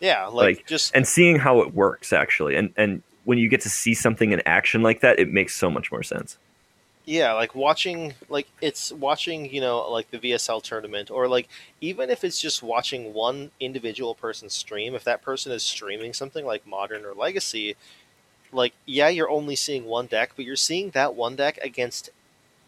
[0.00, 3.60] Yeah, like, Like, just and seeing how it works actually, and and when you get
[3.62, 6.38] to see something in action like that, it makes so much more sense.
[7.04, 11.48] Yeah, like watching like it's watching, you know, like the VSL tournament or like
[11.80, 16.44] even if it's just watching one individual person stream, if that person is streaming something
[16.44, 17.76] like modern or legacy,
[18.52, 22.10] like yeah, you're only seeing one deck, but you're seeing that one deck against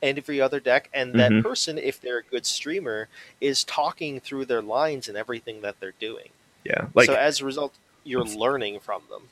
[0.02, 1.42] every other deck and that Mhm.
[1.42, 3.08] person if they're a good streamer
[3.40, 6.28] is talking through their lines and everything that they're doing.
[6.64, 9.22] Yeah, like so as a result, you're learning from them.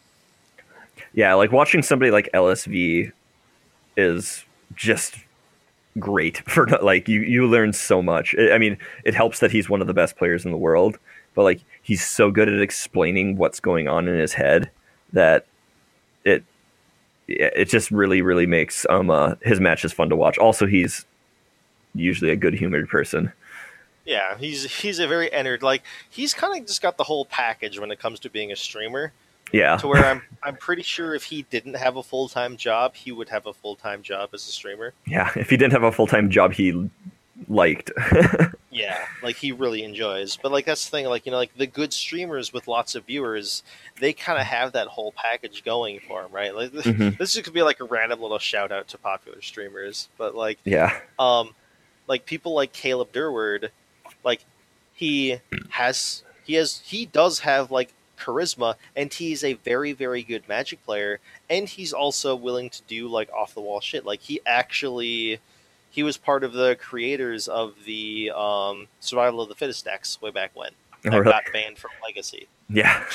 [1.14, 3.12] yeah, like watching somebody like LSV
[3.96, 5.14] is just
[5.98, 8.34] great for like you you learn so much.
[8.38, 10.98] I mean, it helps that he's one of the best players in the world,
[11.34, 14.70] but like he's so good at explaining what's going on in his head
[15.12, 15.46] that
[16.26, 16.44] it
[17.28, 20.38] it just really really makes um uh, his matches fun to watch.
[20.38, 21.06] Also, he's
[21.94, 23.32] usually a good humored person.
[24.04, 27.78] Yeah, he's he's a very entered like he's kind of just got the whole package
[27.78, 29.12] when it comes to being a streamer.
[29.52, 32.94] Yeah, to where I'm I'm pretty sure if he didn't have a full time job,
[32.94, 34.92] he would have a full time job as a streamer.
[35.06, 35.30] yeah.
[35.36, 36.90] If he didn't have a full time job, he
[37.48, 37.90] liked.
[38.76, 40.36] Yeah, like he really enjoys.
[40.36, 43.04] But like that's the thing, like you know, like the good streamers with lots of
[43.06, 43.62] viewers,
[44.00, 46.54] they kind of have that whole package going for them, right?
[46.54, 47.16] Like Mhm.
[47.16, 50.98] this could be like a random little shout out to popular streamers, but like yeah,
[51.18, 51.54] um
[52.06, 53.70] like people like Caleb Durward,
[54.24, 54.44] like
[54.92, 55.38] he
[55.70, 60.82] has he has he does have like charisma and he's a very very good magic
[60.86, 65.38] player and he's also willing to do like off the wall shit like he actually
[65.96, 70.30] he was part of the creators of the um, survival of the fittest decks way
[70.30, 70.70] back when
[71.02, 71.32] that Oh, really?
[71.32, 73.04] got banned from legacy yeah.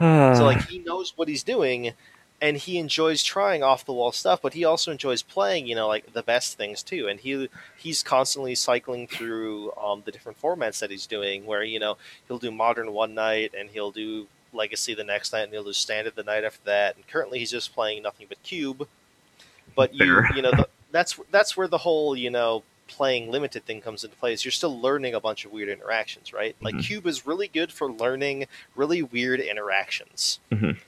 [0.00, 1.92] so like he knows what he's doing
[2.40, 5.88] and he enjoys trying off the wall stuff but he also enjoys playing you know
[5.88, 10.78] like the best things too and he he's constantly cycling through um, the different formats
[10.78, 11.96] that he's doing where you know
[12.28, 15.72] he'll do modern one night and he'll do legacy the next night and he'll do
[15.72, 18.86] standard the night after that and currently he's just playing nothing but cube
[19.74, 20.36] but you Fair.
[20.36, 24.16] you know the, that's that's where the whole you know playing limited thing comes into
[24.16, 26.84] play is you're still learning a bunch of weird interactions right like Mhm.
[26.84, 30.78] cube is really good for learning really weird interactions Mhm.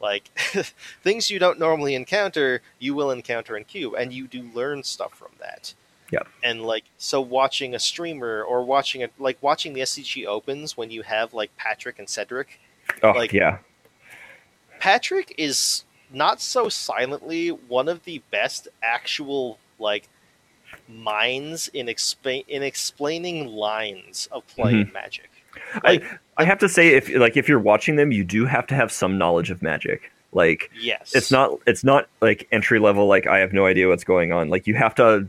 [0.00, 0.28] Like
[1.02, 5.14] things you don't normally encounter, you will encounter in Cube, and you do learn stuff
[5.14, 5.72] from that.
[6.10, 6.28] Yep.
[6.42, 10.90] And like so, watching a streamer or watching it, like watching the SCG opens when
[10.90, 12.60] you have like Patrick and Cedric.
[13.02, 13.58] Oh Like- yeah,
[14.78, 20.08] Patrick is not so silently one of the best actual like
[20.88, 24.92] minds in explain in explaining lines of playing mm-hmm.
[24.92, 25.30] Magic.
[25.82, 26.04] Like
[26.36, 28.90] I have to say if like if you're watching them, you do have to have
[28.92, 30.10] some knowledge of magic.
[30.32, 34.04] Like yes, it's not it's not like entry level like I have no idea what's
[34.04, 34.48] going on.
[34.48, 35.28] Like you have to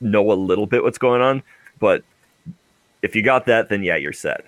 [0.00, 1.42] know a little bit what's going on,
[1.78, 2.04] but
[3.02, 4.44] if you got that then yeah, you're set.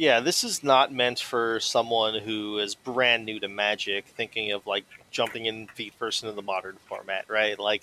[0.00, 4.66] Yeah, this is not meant for someone who is brand new to Magic, thinking of
[4.66, 7.58] like jumping in feet first into the modern format, right?
[7.58, 7.82] Like,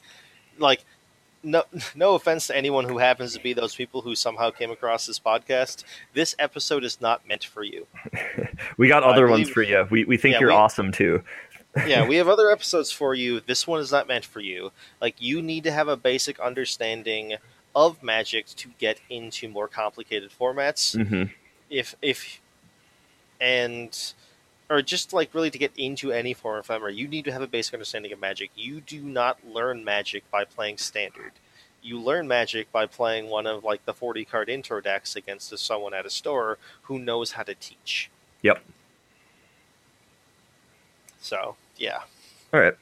[0.57, 0.83] like
[1.43, 1.61] no,
[1.95, 5.19] no offense to anyone who happens to be those people who somehow came across this
[5.19, 5.83] podcast.
[6.15, 7.85] This episode is not meant for you.
[8.77, 9.85] We got other ones for you.
[9.91, 11.21] We we think Yeah, you're we- awesome too.
[11.85, 13.41] yeah, we have other episodes for you.
[13.41, 14.71] This one is not meant for you.
[14.99, 17.35] Like, you need to have a basic understanding
[17.75, 20.97] of Magic to get into more complicated formats.
[21.07, 21.25] hmm
[21.69, 22.39] if if
[23.39, 24.13] and
[24.69, 27.41] or just like really to get into any form of memory, you need to have
[27.41, 28.51] a basic understanding of magic.
[28.55, 31.33] You do not learn magic by playing standard.
[31.81, 35.93] You learn magic by playing one of like the forty card intro decks against someone
[35.93, 38.09] at a store who knows how to teach.
[38.41, 38.63] Yep.
[41.19, 41.99] So yeah,
[42.53, 42.75] All right.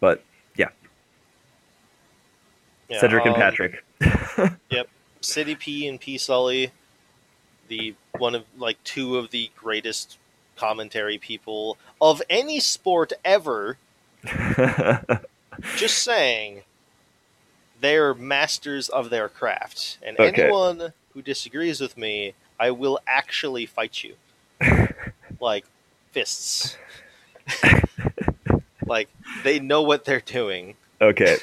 [0.00, 0.22] But
[0.56, 0.68] yeah
[2.90, 3.84] Cedric and um, Patrick.
[4.70, 4.88] yep.
[5.20, 6.70] City P and P Sully,
[7.68, 10.18] the one of like two of the greatest
[10.56, 13.76] commentary people of any sport ever.
[15.76, 16.62] Just saying,
[17.80, 20.42] they're masters of their craft, and Okay.
[20.42, 24.16] anyone who disagrees with me, I will actually fight you,
[25.40, 25.64] like
[26.12, 26.76] fists.
[28.86, 29.08] like
[29.44, 30.74] they know what they're doing.
[31.00, 31.36] okay.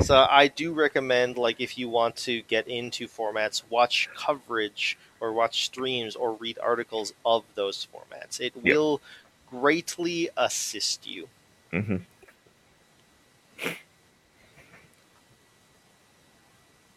[0.00, 5.32] So I do recommend, like, if you want to get into formats, watch coverage or
[5.32, 8.40] watch streams or read articles of those formats.
[8.40, 8.74] It Yep.
[8.74, 9.00] will
[9.48, 11.28] greatly assist you.
[11.70, 11.96] hmm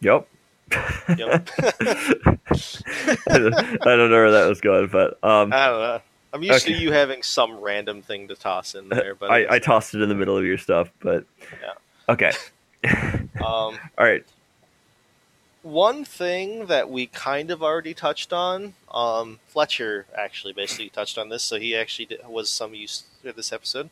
[0.00, 0.28] Yep.
[1.16, 1.50] Yep.
[1.80, 3.54] I don't
[3.86, 6.00] I don't know where that was going, but um, I don't know.
[6.34, 6.74] I'm used Okay.
[6.74, 10.02] to you having some random thing to toss in there, but I, I tossed it
[10.02, 10.90] in the middle of your stuff.
[11.00, 11.24] But
[11.62, 11.72] Yeah.
[12.08, 12.32] okay,
[12.84, 14.24] um, all right.
[15.66, 21.28] One thing that we kind of already touched on, um, Fletcher actually basically touched on
[21.28, 23.90] this, so he actually did, was some use to this episode.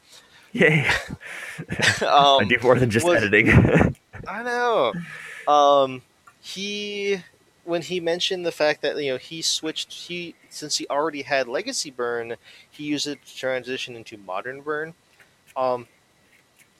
[0.52, 0.86] Yay!
[0.86, 1.66] um,
[2.02, 3.50] I do more than just was- editing.
[4.28, 4.92] I know.
[5.52, 6.02] Um,
[6.40, 7.22] he
[7.64, 11.48] when he mentioned the fact that you know he switched he since he already had
[11.48, 12.36] legacy burn,
[12.70, 14.94] he used it to transition into modern burn.
[15.56, 15.88] Um,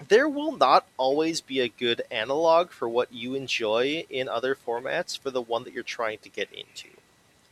[0.08, 5.18] there will not always be a good analog for what you enjoy in other formats
[5.18, 6.88] for the one that you're trying to get into.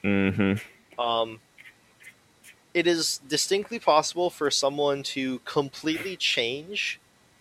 [0.03, 1.41] hmm Um,
[2.75, 6.99] it is distinctly possible for someone to completely change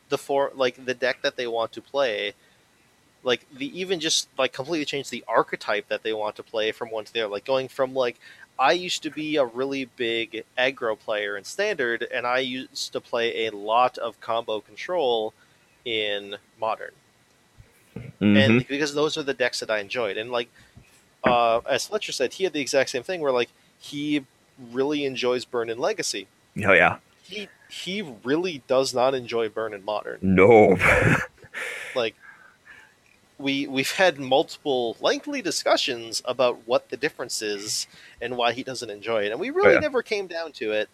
[0.10, 2.34] the for like the deck that they want to play,
[3.24, 6.90] like the even just like completely change the archetype that they want to play from
[6.90, 7.32] one to the other.
[7.32, 8.20] Like going from like
[8.62, 13.02] I used to be a really big aggro player in standard, and I used to
[13.02, 15.34] play a lot of combo control
[15.84, 16.92] in modern
[18.20, 20.18] hmm and because those are the decks that I enjoyed.
[20.18, 20.50] And like
[21.24, 24.26] uh, as Fletcher said, he had the exact same thing where like he
[24.72, 26.28] really enjoys Burn and Legacy.
[26.66, 26.98] oh yeah.
[27.24, 30.20] He he really does not enjoy Burn and Modern.
[30.22, 30.78] No.
[31.96, 32.16] Like
[33.42, 37.88] we we've had multiple lengthy discussions about what the difference is
[38.22, 39.80] and why he doesn't enjoy it, and we really oh, yeah.
[39.80, 40.90] never came down to it.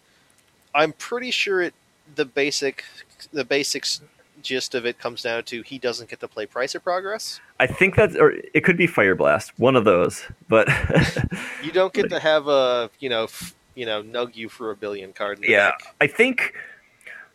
[0.74, 1.74] I'm pretty sure it
[2.14, 2.84] the basic
[3.32, 4.00] the basics
[4.42, 7.40] gist of it comes down to he doesn't get to play Price of Progress.
[7.60, 10.24] I think that's or it could be Fire Blast, one of those.
[10.48, 10.68] But
[11.62, 14.76] You don't get to have a you know f- you know nug you for a
[14.76, 15.40] billion card.
[15.42, 15.96] Yeah, deck.
[16.00, 16.54] I think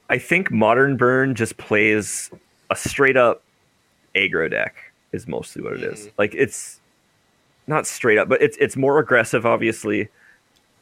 [0.10, 2.32] I think Modern Burn just plays
[2.70, 3.44] a straight up
[4.16, 6.08] aggro deck is mostly what it is.
[6.08, 6.12] Mhm.
[6.18, 6.82] Like it's
[7.68, 10.10] not straight up, but it's it's more aggressive, obviously,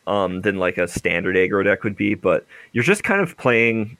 [0.07, 2.15] um, than like a standard aggro deck would be.
[2.15, 3.97] But you're just kind of playing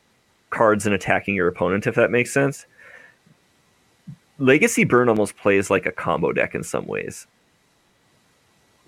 [0.50, 2.66] cards and attacking your opponent, if that makes sense.
[4.40, 7.28] Legacy Burn almost plays like a combo deck in some ways.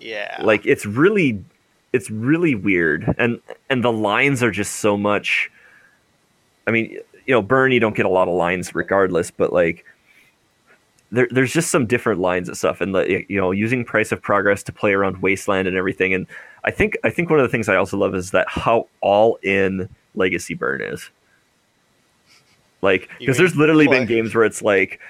[0.00, 0.36] yeah.
[0.42, 1.42] like it's really
[1.92, 3.40] it's really weird and
[3.70, 5.48] and the lines are just so much
[6.66, 6.90] i mean
[7.26, 9.84] you know burn you don't get a lot of lines regardless but like
[11.14, 14.20] there, there's just some different lines of stuff, and like, you know, using price of
[14.20, 16.12] progress to play around wasteland and everything.
[16.12, 16.26] And
[16.64, 19.38] I think I think one of the things I also love is that how all
[19.42, 21.10] in Legacy Burn is.
[22.82, 25.00] Like, because there's literally been games where it's like,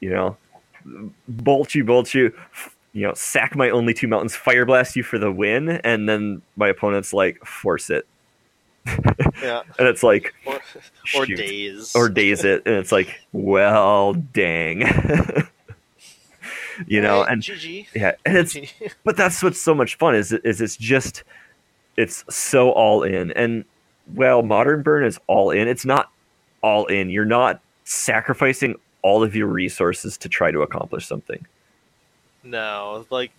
[0.00, 0.36] you know,
[1.28, 2.32] bolt you, bolt you,
[2.94, 6.40] you know, sack my only two mountains, fire blast you for the win, and then
[6.56, 8.06] my opponent's like, force it,
[9.42, 9.62] Yeah.
[9.78, 10.60] and it's like, Or,
[11.16, 11.94] or Daze.
[11.94, 14.80] or Daze it, and it's like, well, dang,
[16.86, 17.86] you know, Hey, and GG.
[17.94, 18.56] yeah, and it's
[19.04, 21.24] but that's what's so much fun is is it's just
[21.96, 23.32] it's so all in.
[23.32, 23.64] And
[24.14, 25.68] well modern burn is all in.
[25.68, 26.10] It's not
[26.62, 27.10] all in.
[27.10, 31.44] You're not sacrificing all of your resources to try to accomplish something.
[32.44, 33.32] No, like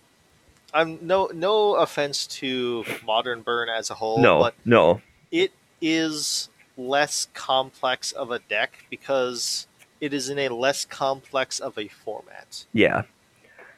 [0.74, 5.00] I'm no no offense to modern burn as a whole, no no
[5.30, 9.66] it is less complex of a deck because
[10.00, 12.64] it is in a less complex of a format.
[12.72, 13.02] yeah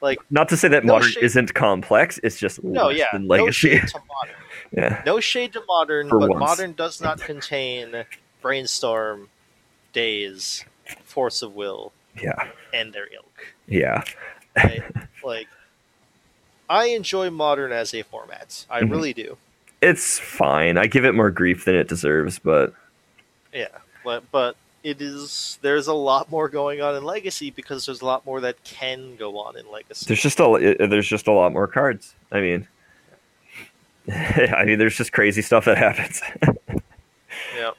[0.00, 3.07] Like not to say that No modern shade- isn't complex it's just no, less yeah,
[3.12, 4.40] than no shade to modern.
[4.72, 6.40] yeah No shade to modern, For but once.
[6.40, 8.05] modern does not contain
[8.40, 9.28] brainstorm,
[9.92, 10.64] Daze,
[11.05, 13.55] force of will, yeah and their ilk.
[13.66, 14.05] yeah
[15.24, 15.48] like
[16.68, 18.64] I enjoy modern as a format.
[18.70, 18.90] I Mhm.
[18.90, 19.36] really do.
[19.83, 22.72] It's fine i give it more grief than it deserves but
[23.53, 23.66] Yeah,
[24.05, 28.05] but but it is there's a lot more going on in Legacy because there's a
[28.07, 30.07] lot more that can go on in Legacy.
[30.09, 32.66] there's just a there's just a lot more cards i mean
[34.12, 36.22] i mean there's just crazy stuff that happens
[37.57, 37.72] Yeah.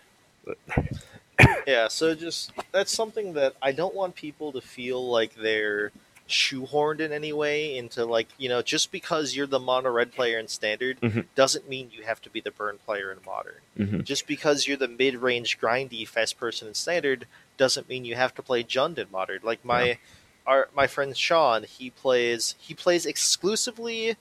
[1.66, 5.91] yeah, so just that's something that I don't want people to feel like they're
[6.34, 10.38] shoehorned in any way into like, you know, just because you're the mono red player
[10.39, 11.25] in standard Mhm.
[11.36, 13.61] doesn't mean you have to be the burn player in modern.
[13.77, 14.03] Mhm.
[14.03, 17.27] Just because you're the mid range grindy fast person in standard
[17.57, 19.39] doesn't mean you have to play Jund in modern.
[19.43, 19.97] Like my
[20.45, 24.17] our my friend Sean, he plays he plays exclusively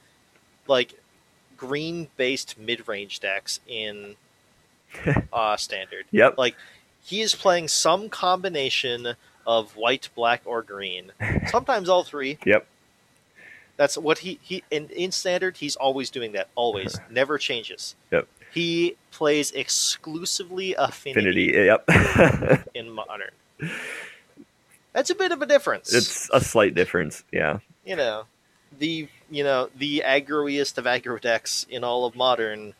[0.68, 0.94] like
[1.56, 4.16] green based mid range decks in
[5.32, 6.04] uh standard.
[6.10, 6.56] yep Like
[7.04, 9.16] he is playing some combination
[9.46, 11.12] of white, black, or green.
[11.48, 12.38] Sometimes all three.
[12.44, 12.66] Yep.
[13.76, 15.56] That's what he he in, in standard.
[15.58, 16.48] He's always doing that.
[16.54, 17.94] Always, never changes.
[18.10, 18.28] Yep.
[18.52, 21.86] He plays exclusively affinity, Infinity.
[21.88, 22.68] Yep.
[22.74, 23.30] in modern.
[24.92, 25.92] That's a bit of a difference.
[25.94, 27.24] it's a slight difference.
[27.32, 27.58] Yeah.
[27.84, 28.24] you know
[28.78, 32.74] the you know the aggroiest of aggro decks in all of modern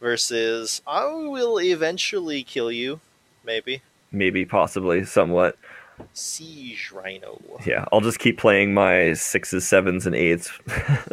[0.00, 3.00] versus I will eventually kill you,
[3.44, 5.58] maybe Maybe, possibly, somewhat.
[6.12, 7.40] Siege rhino.
[7.66, 7.84] Yeah.
[7.92, 10.50] I'll just keep playing my sixes, sevens, and eights.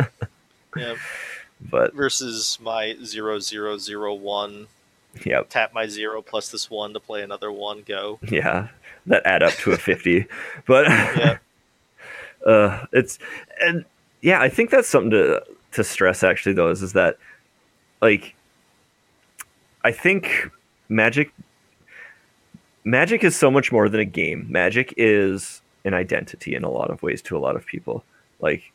[0.75, 0.95] Yeah,
[1.69, 4.65] but versus my zero zero zero one.
[5.23, 7.83] yeah, Tap my zero plus this one to play another one.
[7.87, 8.17] Go.
[8.27, 8.69] yeah,
[9.05, 10.25] that add up to a fifty.
[10.65, 11.37] But Yeah.
[12.43, 13.19] uh, it's
[13.61, 13.85] and
[14.21, 16.23] yeah, I think that's something to to stress.
[16.23, 17.17] Actually, though, is is that
[18.01, 18.33] like
[19.83, 20.49] I think
[20.89, 21.31] Magic
[22.83, 24.45] Magic is so much more than a game.
[24.49, 28.03] Magic is an identity in a lot of ways to a lot of people.
[28.39, 28.71] Like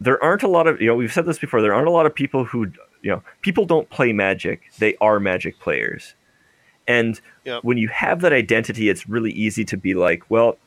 [0.00, 1.62] there aren't a lot of you know we've said this before.
[1.62, 2.72] There aren't a lot of people who
[3.02, 4.62] you know people don't play Magic.
[4.78, 6.14] They are Magic players,
[6.86, 7.62] and Yep.
[7.62, 10.58] when you have that identity, it's really easy to be like, well,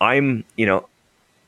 [0.00, 0.86] I'm you know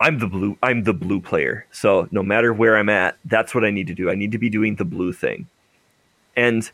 [0.01, 1.67] I'm the blue I'm the blue player.
[1.71, 4.11] So no matter where I'm at, that's what I need to do.
[4.11, 5.47] I need to be doing the blue thing.
[6.37, 6.71] And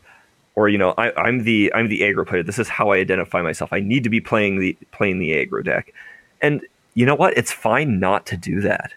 [0.57, 2.41] or you know, I, I'm the I'm the aggro player.
[2.41, 3.71] This is how I identify myself.
[3.71, 5.93] I need to be playing the playing the aggro deck.
[6.41, 6.61] And
[6.95, 7.37] you know what?
[7.37, 8.91] It's fine not to do that.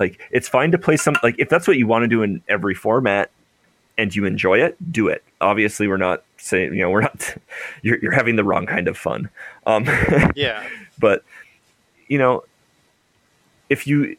[0.00, 2.42] Like it's fine to play some like if that's what you want to do in
[2.48, 3.30] every format
[3.96, 5.22] and you enjoy it, do it.
[5.40, 7.36] Obviously we're not saying you know, we're not
[7.82, 9.30] you're you're having the wrong kind of fun.
[9.66, 9.84] Um
[10.34, 10.66] Yeah.
[10.98, 11.22] but
[12.08, 12.42] you know
[13.70, 14.16] if you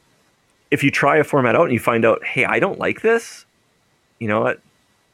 [0.72, 3.46] if you try a format out and you find out hey i don't like this
[4.20, 4.60] you know what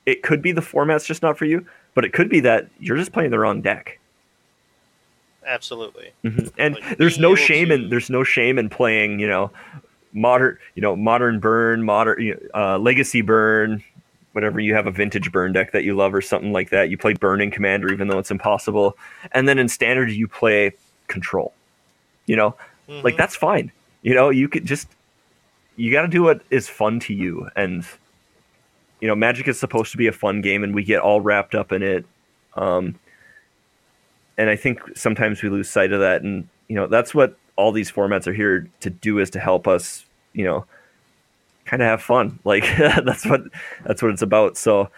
[0.06, 2.98] it could be the format's just not for you but it could be that you're
[2.98, 4.00] just playing the wrong deck
[5.46, 6.12] Absolutely.
[6.24, 6.52] Mhm.
[6.58, 9.52] and Like, there's no shame to- in there's no shame in playing you know
[10.14, 13.84] modern you know modern burn modern uh, legacy burn
[14.34, 16.98] whatever you have a vintage burn deck that you love or something like that you
[16.98, 18.96] play burn in commander even though it's impossible
[19.32, 20.72] and then in standard you play
[21.08, 21.54] control
[22.28, 22.56] you know
[23.04, 23.18] like Mhm.
[23.18, 23.72] that's fine
[24.04, 24.88] you know you could just
[25.76, 27.84] you got to do what is fun to you and
[29.02, 31.56] you know magic is supposed to be a fun game and we get all wrapped
[31.56, 32.06] up in it.
[32.56, 33.00] Um
[34.38, 37.72] and i think sometimes we lose sight of that and you know that's what all
[37.72, 40.66] these formats are here to do is to help us you know
[41.66, 42.40] kind of have fun.
[42.46, 43.42] Like that's what
[43.86, 44.58] that's what it's about.
[44.58, 44.90] So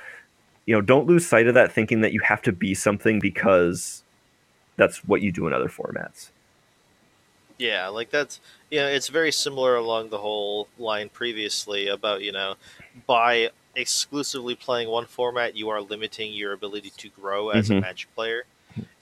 [0.65, 4.03] you know don't lose sight of that thinking that you have to be something because
[4.75, 6.29] that's what you do in other formats.
[7.59, 8.39] Yeah, like that's
[8.71, 12.55] you know, it's very similar along the whole line previously about, you know,
[13.05, 17.81] by exclusively playing one format, you are limiting your ability to grow as a Mhm.
[17.81, 18.45] magic player.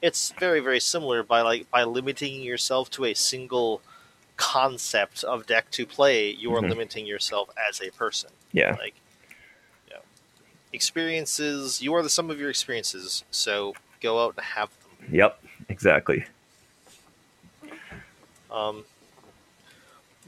[0.02, 3.82] It's very, very similar by like by limiting yourself to a single
[4.38, 6.70] concept of deck to play, you are Mhm.
[6.70, 8.32] limiting yourself as a person.
[8.54, 8.76] Yeah.
[8.80, 8.96] Like
[9.88, 10.02] you know,
[10.74, 15.14] experiences you are the sum of your experiences, so go out and have them.
[15.14, 15.44] Yep.
[15.70, 16.26] Exactly.
[18.50, 18.86] Um,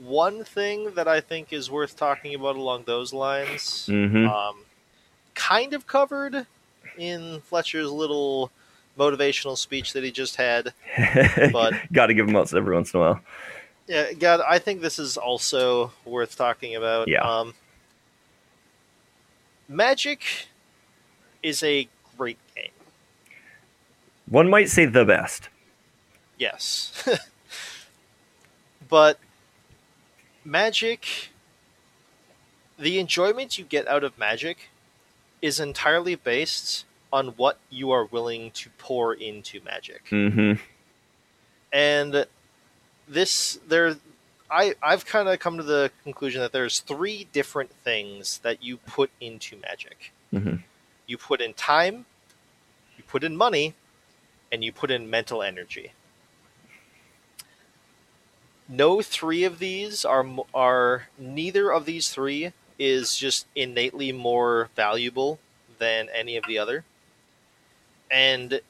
[0.04, 4.58] one thing that I think is worth talking about along those lines, hmm um,
[5.34, 6.46] kind of covered
[6.98, 8.52] in Fletcher's little
[9.00, 10.74] motivational speech that he just had.
[11.52, 13.22] but- Got to give them out every once in a while.
[13.88, 17.08] Yeah, God, I think this is also worth talking about.
[17.08, 17.22] Yeah.
[17.22, 17.54] Um,
[19.68, 20.22] Magic
[21.42, 21.88] is a
[22.18, 22.70] great game.
[24.30, 25.50] One might say the best.
[26.38, 27.08] Yes.
[28.90, 29.20] but
[30.46, 31.30] Magic,
[32.78, 34.70] the enjoyment you get out of Magic
[35.42, 40.08] is entirely based on what you are willing to pour into Magic.
[40.10, 40.54] hmm
[41.72, 42.26] And
[43.08, 43.96] this there
[44.50, 48.78] I I've kind of come to the conclusion that there's three different things that you
[48.78, 50.12] put into Magic.
[50.32, 50.56] hmm
[51.08, 52.06] You put in time,
[52.98, 53.76] you put in money,
[54.52, 55.94] and you put in mental energy.
[58.68, 65.40] No three of these are are neither of these three is just innately more valuable
[65.80, 66.84] than any of the other.
[68.10, 68.62] And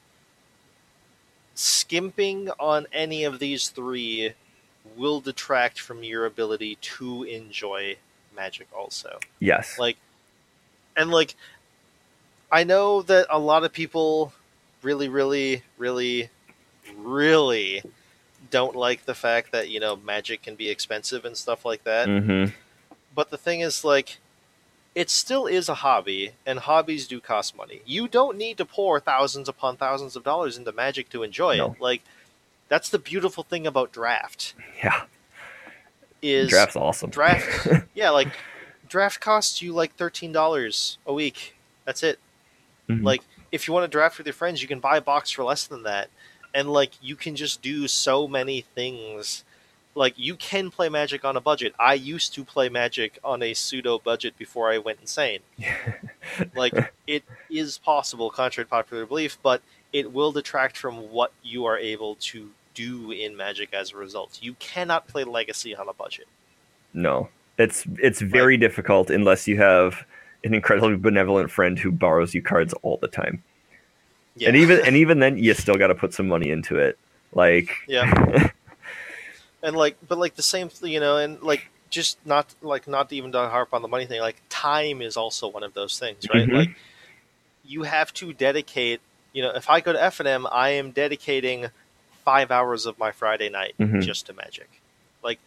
[1.54, 4.32] skimping on any of these three
[4.96, 7.96] will detract from your ability to enjoy
[8.36, 9.78] magic also Yes.
[9.78, 9.96] like
[10.96, 11.36] and like
[12.50, 14.32] i know that a lot of people
[14.82, 16.28] really really really
[16.98, 17.82] really
[18.56, 22.06] don't like the fact that you know magic can be expensive and stuff like that
[22.08, 22.44] hmm
[23.18, 24.18] but the thing is like
[24.94, 29.00] it still is a hobby and hobbies do cost money you don't need to pour
[29.00, 31.72] thousands upon thousands of dollars into magic to enjoy No.
[31.72, 32.02] it like
[32.68, 35.02] that's the beautiful thing about draft Yeah.
[36.22, 37.10] is Draft's awesome.
[37.10, 38.28] draft yeah like
[38.88, 42.18] draft costs you like $13 a week that's it
[42.88, 43.02] Mhm.
[43.02, 45.42] like if you want to draft with your friends you can buy a box for
[45.44, 46.08] less than that
[46.54, 49.44] and like you can just do so many things.
[49.96, 51.74] Like you can play magic on a budget.
[51.78, 55.40] I used to play magic on a pseudo budget before i went insane.
[56.56, 59.60] Like it is possible contrary to popular belief but
[59.92, 64.38] it will detract from what you are able to do in magic as a result.
[64.42, 66.26] You cannot play legacy on a budget.
[66.92, 67.28] No,
[67.58, 70.04] it's it's very difficult unless you have
[70.44, 73.42] an incredibly benevolent friend who borrows you cards all the time.
[74.36, 76.98] Yeah And even and even then, you still got to put some money into it.
[77.32, 78.50] Like, yeah
[79.62, 83.32] and like but like the same you know and like just not like not even
[83.32, 86.46] to harp on the money thing like time is also one of those things right
[86.48, 86.52] Mhm.
[86.52, 86.76] like
[87.64, 89.00] you have to dedicate
[89.32, 91.66] you know if i go to FNM i am dedicating
[92.24, 94.02] five hours of my friday night Mhm.
[94.02, 94.80] just to magic
[95.22, 95.38] like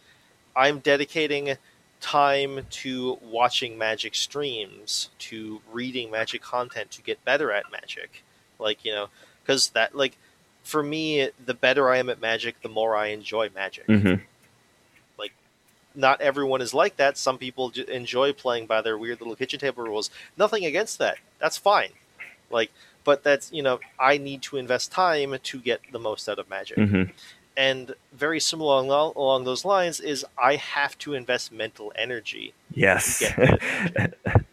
[0.56, 1.56] i'm dedicating
[2.00, 8.22] time to watching magic streams to reading magic content to get better at magic
[8.58, 9.08] like you know
[9.42, 10.16] because that like
[10.62, 14.20] for me the better i am at magic the more i enjoy magic mhm.
[15.98, 17.18] not everyone is like that.
[17.18, 20.10] Some people enjoy playing by their weird little kitchen table rules.
[20.36, 21.18] Nothing against that.
[21.40, 21.90] That's fine.
[22.50, 22.70] Like,
[23.04, 26.48] but that's you know, I need to invest time to get the most out of
[26.48, 26.78] Magic.
[26.78, 27.10] Mhm.
[27.56, 32.54] And very similar along, along those lines is I have to invest mental energy.
[32.72, 34.14] yes, Get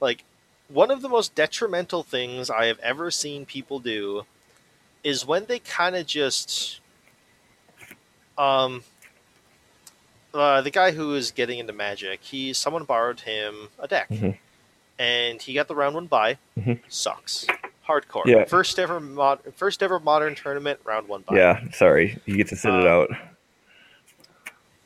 [0.00, 0.24] Like,
[0.68, 4.24] one of the most detrimental things I have ever seen people do
[5.04, 6.80] is when they kind of just
[8.36, 8.82] um
[10.34, 14.36] uh, the guy who is getting into magic he someone borrowed him a deck Mhm.
[14.98, 16.80] and he got the round one buy Mhm.
[16.88, 17.46] sucks
[17.88, 18.44] hardcore Yeah.
[18.44, 21.70] first ever mod- first ever modern tournament round one buy yeah.
[21.72, 23.10] Sorry, you get to sit it Uh, out.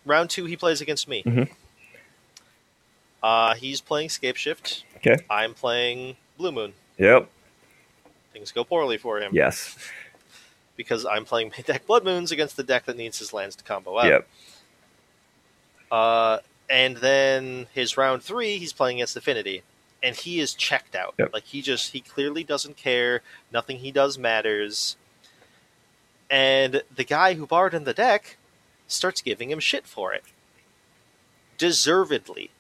[0.05, 1.51] round two he plays against me Mhm.
[3.23, 5.17] Uh, he's playing Scapeshift Okay.
[5.31, 7.29] i'm playing blue moon Yep.
[8.33, 9.77] things go poorly for him Yes.
[10.77, 13.65] because i'm playing my deck blood moons against the deck that needs his lands to
[13.65, 14.29] combo out Yep.
[15.91, 19.63] Uh, and then his round three, he's playing against Affinity,
[20.05, 21.15] and he is checked out.
[21.19, 21.33] Yep.
[21.33, 23.23] Like he just he clearly doesn't care.
[23.53, 24.97] Nothing he does matters.
[26.31, 28.37] And the guy who borrowed him the deck
[28.87, 30.23] starts giving him shit for it,
[31.59, 32.51] deservedly.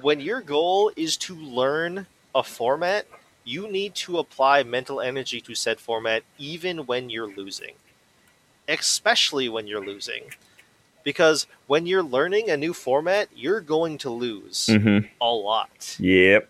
[0.00, 3.06] When your goal is to learn a format,
[3.44, 7.74] you need to apply mental energy to said format, even when you're losing.
[8.66, 10.22] especially when you're losing.
[11.02, 15.06] Because when you're learning a new format, you're going to lose Mm-hmm.
[15.20, 15.96] a lot.
[16.00, 16.48] Yep.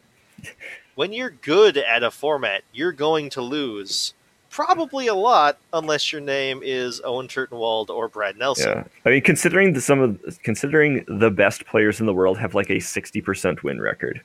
[0.95, 4.15] When you're good at a format, you're going to lose
[4.55, 8.69] probably a lot unless your name is Owen Turtenwald or Brad Nelson.
[8.69, 8.85] Yeah.
[9.05, 12.71] I mean, considering the, some of considering the best players in the world have like
[12.71, 14.23] a sixty percent win record.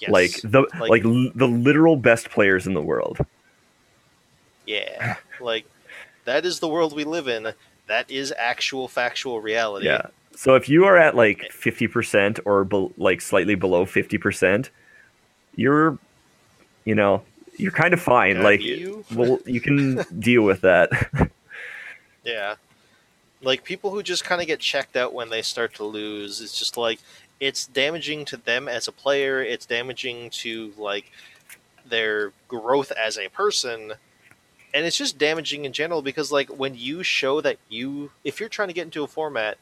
[0.00, 0.10] Yes.
[0.10, 3.18] Like the Like- like, l- the literal best players in the world.
[4.66, 5.14] yeah.
[5.40, 5.66] like
[6.24, 7.52] that is the world we live in.
[7.86, 9.86] That is actual factual reality.
[9.86, 10.06] Yeah.
[10.34, 14.70] So if you are at like fifty percent or be- like slightly below fifty percent,
[15.54, 15.96] you're,
[16.84, 17.22] you know,
[17.56, 18.36] you're kind of fine.
[18.36, 20.90] Yeah, like, you- well, you can deal with that.
[22.24, 22.56] Yeah.
[23.42, 26.56] Like people who just kind of get checked out when they start to lose, it's
[26.58, 27.00] just like
[27.40, 31.10] it's damaging to them as a player, it's damaging to like
[31.84, 33.94] their growth as a person.
[34.72, 38.48] And it's just damaging in general because like when you show that you if you're
[38.48, 39.58] trying to get into a format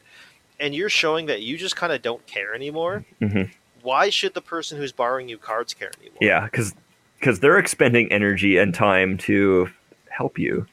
[0.59, 3.49] and you're showing that you just kind of don't care anymore, Mhm.
[3.81, 6.19] why should the person who's borrowing you cards care anymore?
[6.21, 6.75] yeah, because
[7.21, 9.69] because they're expending energy and time to
[10.09, 10.65] help you.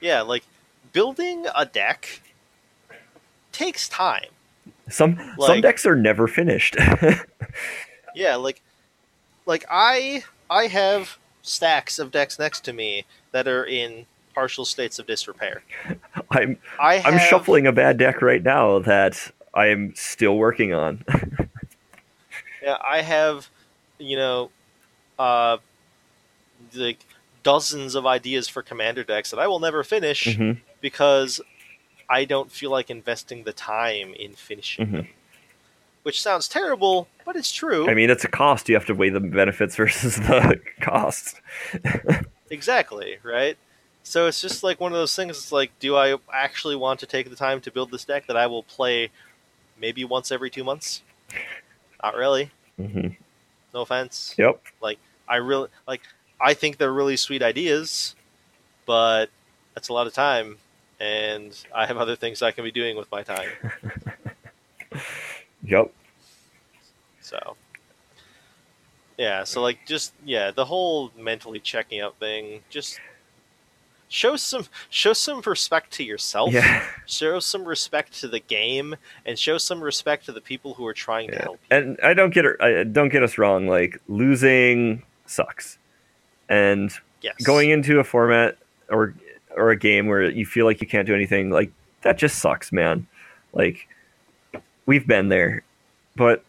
[0.00, 0.44] Yeah, like
[0.92, 2.20] building a deck
[3.50, 4.28] takes time.
[4.88, 6.76] Some some decks are never finished.
[8.14, 8.60] Yeah, like
[9.46, 14.04] like I I have stacks of decks next to me that are in
[14.34, 15.62] partial states of disrepair.
[16.30, 21.04] I'm I have, I'm shuffling a bad deck right now that I'm still working on.
[22.62, 23.48] Yeah, I have
[23.98, 24.50] you know
[25.22, 25.58] uh
[26.74, 27.04] like
[27.42, 30.60] dozens of ideas for commander decks that I will never finish Mhm.
[30.80, 31.40] because
[32.08, 34.92] I don't feel like investing the time in finishing Mhm.
[34.92, 35.08] them.
[36.02, 37.88] Which sounds terrible, but it's true.
[37.88, 38.68] I mean, it's a cost.
[38.68, 41.40] You have to weigh the benefits versus the cost.
[42.50, 43.56] Exactly, right?
[44.02, 45.36] So it's just like one of those things.
[45.38, 48.36] It's like, do I actually want to take the time to build this deck that
[48.36, 49.10] I will play
[49.78, 51.02] maybe once every two months?
[52.02, 52.50] Not really.
[52.76, 53.08] hmm
[53.72, 54.34] No offense.
[54.36, 54.60] Yep.
[55.32, 56.02] I really like.
[56.40, 58.14] I think they're really sweet ideas,
[58.84, 59.30] but
[59.74, 60.58] that's a lot of time,
[61.00, 63.48] and I have other things I can be doing with my time.
[65.64, 65.92] Yep.
[67.20, 67.56] So,
[69.16, 69.44] yeah.
[69.44, 72.62] So like, just yeah, the whole mentally checking out thing.
[72.68, 72.98] Just
[74.08, 76.52] show some show some respect to yourself.
[76.52, 76.84] Yeah.
[77.06, 80.94] show some respect to the game and show some respect to the people who are
[80.94, 81.76] trying to help you.
[81.76, 82.60] And I don't get it.
[82.60, 83.68] I, don't get us wrong.
[83.68, 85.78] Like losing sucks,
[86.48, 86.90] and
[87.22, 87.34] Yes.
[87.44, 88.56] going into a format
[88.88, 89.14] or
[89.56, 91.70] or a game where you feel like you can't do anything, like
[92.02, 93.06] that just sucks, man.
[93.52, 93.86] Like
[94.86, 95.62] we've been there,
[96.16, 96.44] but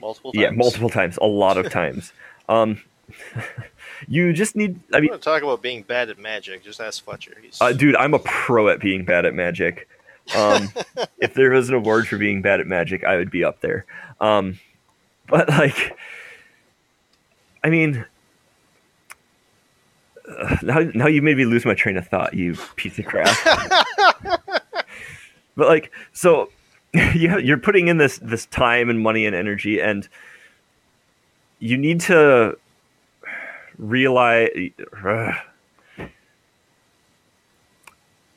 [0.00, 0.42] multiple times.
[0.42, 2.12] yeah, multiple times, a lot of times.
[2.48, 2.80] um,
[4.08, 4.80] you just need.
[4.92, 6.64] I mean, talk about being bad at magic.
[6.64, 7.36] Just ask Fletcher.
[7.40, 9.88] He's uh, dude, I'm a pro at being bad at magic.
[10.36, 10.70] Um,
[11.20, 13.84] if there was an award for being bad at magic, I would be up there.
[14.20, 14.58] Um,
[15.28, 15.96] but like,
[17.66, 18.06] I mean,
[20.28, 23.36] uh, now now you made me lose my train of thought, you piece of crap.
[25.56, 26.50] but like, so
[26.94, 30.08] you you're putting in this this time and money and energy, and
[31.58, 32.56] you need to
[33.78, 34.50] realize.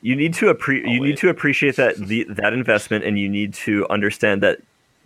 [0.01, 3.53] you need to appre- you need to appreciate that the that investment and you need
[3.53, 4.59] to understand that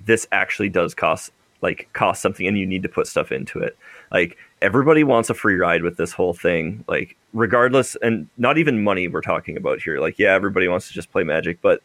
[0.06, 1.34] this actually does cost
[1.64, 3.76] like cost something and you need to put stuff into it.
[4.12, 8.84] Like everybody wants a free ride with this whole thing like regardless and not even
[8.84, 10.00] money we're talking about here.
[10.00, 11.82] Like yeah everybody wants to just play magic but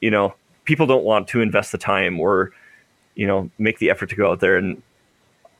[0.00, 2.52] you know people don't want to invest the time or
[3.14, 4.82] you know make the effort to go out there and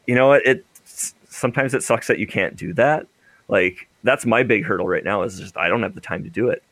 [0.07, 3.07] you know it, it sometimes it sucks that you can't do that.
[3.49, 6.31] Like that's my big hurdle right now is just i don't have the time to
[6.31, 6.63] do it.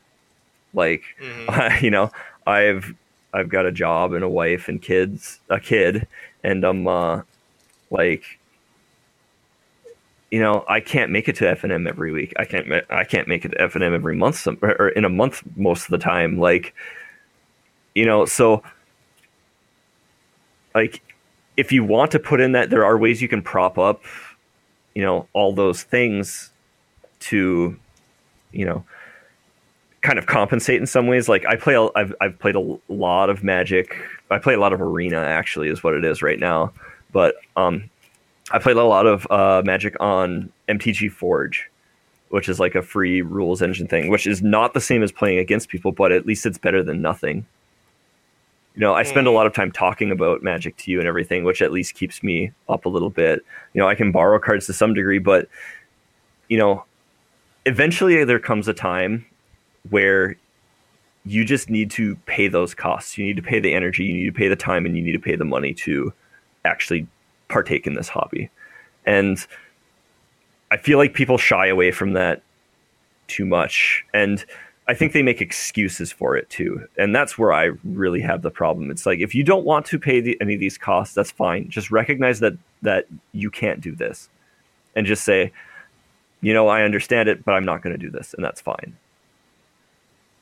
[0.75, 1.81] Like Mhm.
[1.87, 2.11] you know
[2.47, 2.93] i've
[3.33, 6.07] i've got a job and a wife and kids a kid
[6.43, 7.23] and i'm uh
[7.91, 8.39] like
[10.31, 12.33] you know i can't make it to FNM every week.
[12.39, 15.43] I can't i can't make it to FNM every month some, or in a month
[15.57, 16.75] most of the time like
[17.95, 18.63] you know so
[20.75, 21.03] like
[21.57, 24.03] if you want to put in that there are ways you can prop up
[24.95, 26.51] you know all those things
[27.19, 27.77] to
[28.53, 28.85] you know
[30.03, 31.29] kind of compensate in some ways.
[31.29, 33.97] Like i play a, I've, I've played a lot of magic.
[34.31, 36.73] I play a lot of arena actually is what it is right now.
[37.13, 37.89] But um
[38.53, 41.71] i played a lot of uh, magic on mtg forge
[42.31, 45.39] which is like a free rules engine thing which is not the same as playing
[45.39, 47.47] against people but at least it's better than nothing.
[48.75, 49.35] You know i spend a Mm.
[49.35, 52.51] lot of time talking about magic to you and everything which at least keeps me
[52.69, 53.45] up a little bit.
[53.75, 55.49] You know i can borrow cards to some degree but
[56.49, 56.85] you know
[57.67, 59.27] eventually there comes a time
[59.89, 60.37] where
[61.25, 63.19] you just need to pay those costs.
[63.19, 65.13] You need to pay the energy, you need to pay the time, and you need
[65.13, 66.13] to pay the money to
[66.65, 67.07] actually
[67.49, 68.51] partake in this hobby.
[69.07, 69.45] And
[70.71, 72.43] I feel like people shy away from that
[73.27, 74.05] too much.
[74.15, 74.45] And
[74.89, 76.87] I think they make excuses for it too.
[76.99, 78.91] And that's where I really have the problem.
[78.91, 81.69] It's like if you don't want to pay the, any of these costs, that's fine.
[81.69, 84.29] Just recognize that that you can't do this.
[84.97, 85.53] And just say,
[86.41, 88.97] you know, I understand it, but I'm not going to do this, and that's fine.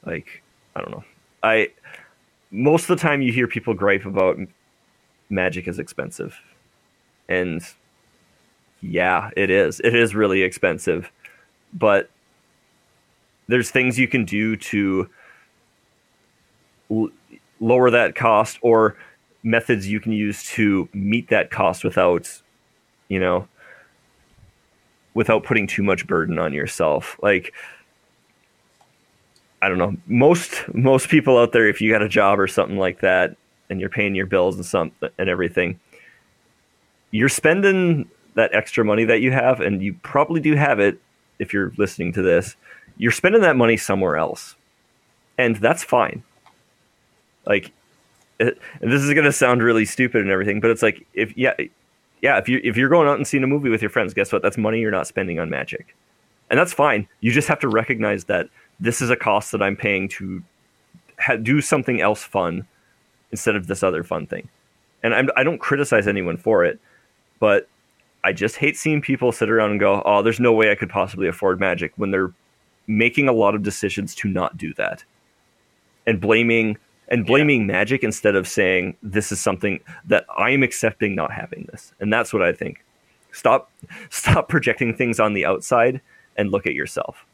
[0.05, 0.43] Like,
[0.75, 1.05] I don't know.
[1.43, 1.69] I
[2.51, 4.39] most of the time you hear people gripe about
[5.29, 6.41] magic is expensive.
[7.29, 7.63] And
[8.81, 9.81] yeah, it is.
[9.81, 11.11] It is really expensive.
[11.73, 12.11] But
[13.49, 15.11] there's things you can do to
[16.91, 17.11] l-
[17.61, 18.97] lower that cost or
[19.43, 22.43] methods you can use to meet that cost without,
[23.09, 23.47] you know,
[25.15, 27.19] without putting too much burden on yourself.
[27.23, 27.53] Like
[29.61, 29.97] I don't know.
[30.07, 33.37] Most most people out there, if you got a job or something like that,
[33.71, 35.81] and you're paying your bills and some and everything,
[37.11, 41.01] you're spending that extra money that you have, and you probably do have it
[41.39, 42.57] if you're listening to this.
[42.97, 44.55] You're spending that money somewhere else,
[45.37, 46.23] and that's fine.
[47.45, 47.73] Like,
[48.39, 51.55] it, and this is gonna sound really stupid and everything, but it's like if yeah,
[52.23, 54.33] yeah, if you if you're going out and seeing a movie with your friends, guess
[54.33, 54.43] what?
[54.43, 55.97] That's money you're not spending on magic,
[56.49, 57.09] and that's fine.
[57.21, 58.49] You just have to recognize that
[58.81, 60.43] this is a cost that I'm paying to
[61.19, 62.67] ha- do something else fun
[63.31, 64.49] instead of this other fun thing.
[65.03, 66.81] And I'm, I do not criticize anyone for it,
[67.39, 67.69] but
[68.25, 70.91] I just hate seeing people sit around and go, "Oh, there's no way I could
[70.91, 72.33] possibly afford magic," when they're
[72.87, 75.05] making a lot of decisions to not do that,
[76.07, 76.77] and blaming
[77.09, 77.67] and blaming yeah.
[77.67, 81.93] magic instead of saying this is something that I am accepting not having this.
[82.01, 82.85] And that's what I think.
[83.33, 83.71] Stop
[84.11, 86.01] stop projecting things on the outside
[86.37, 87.25] and look at yourself.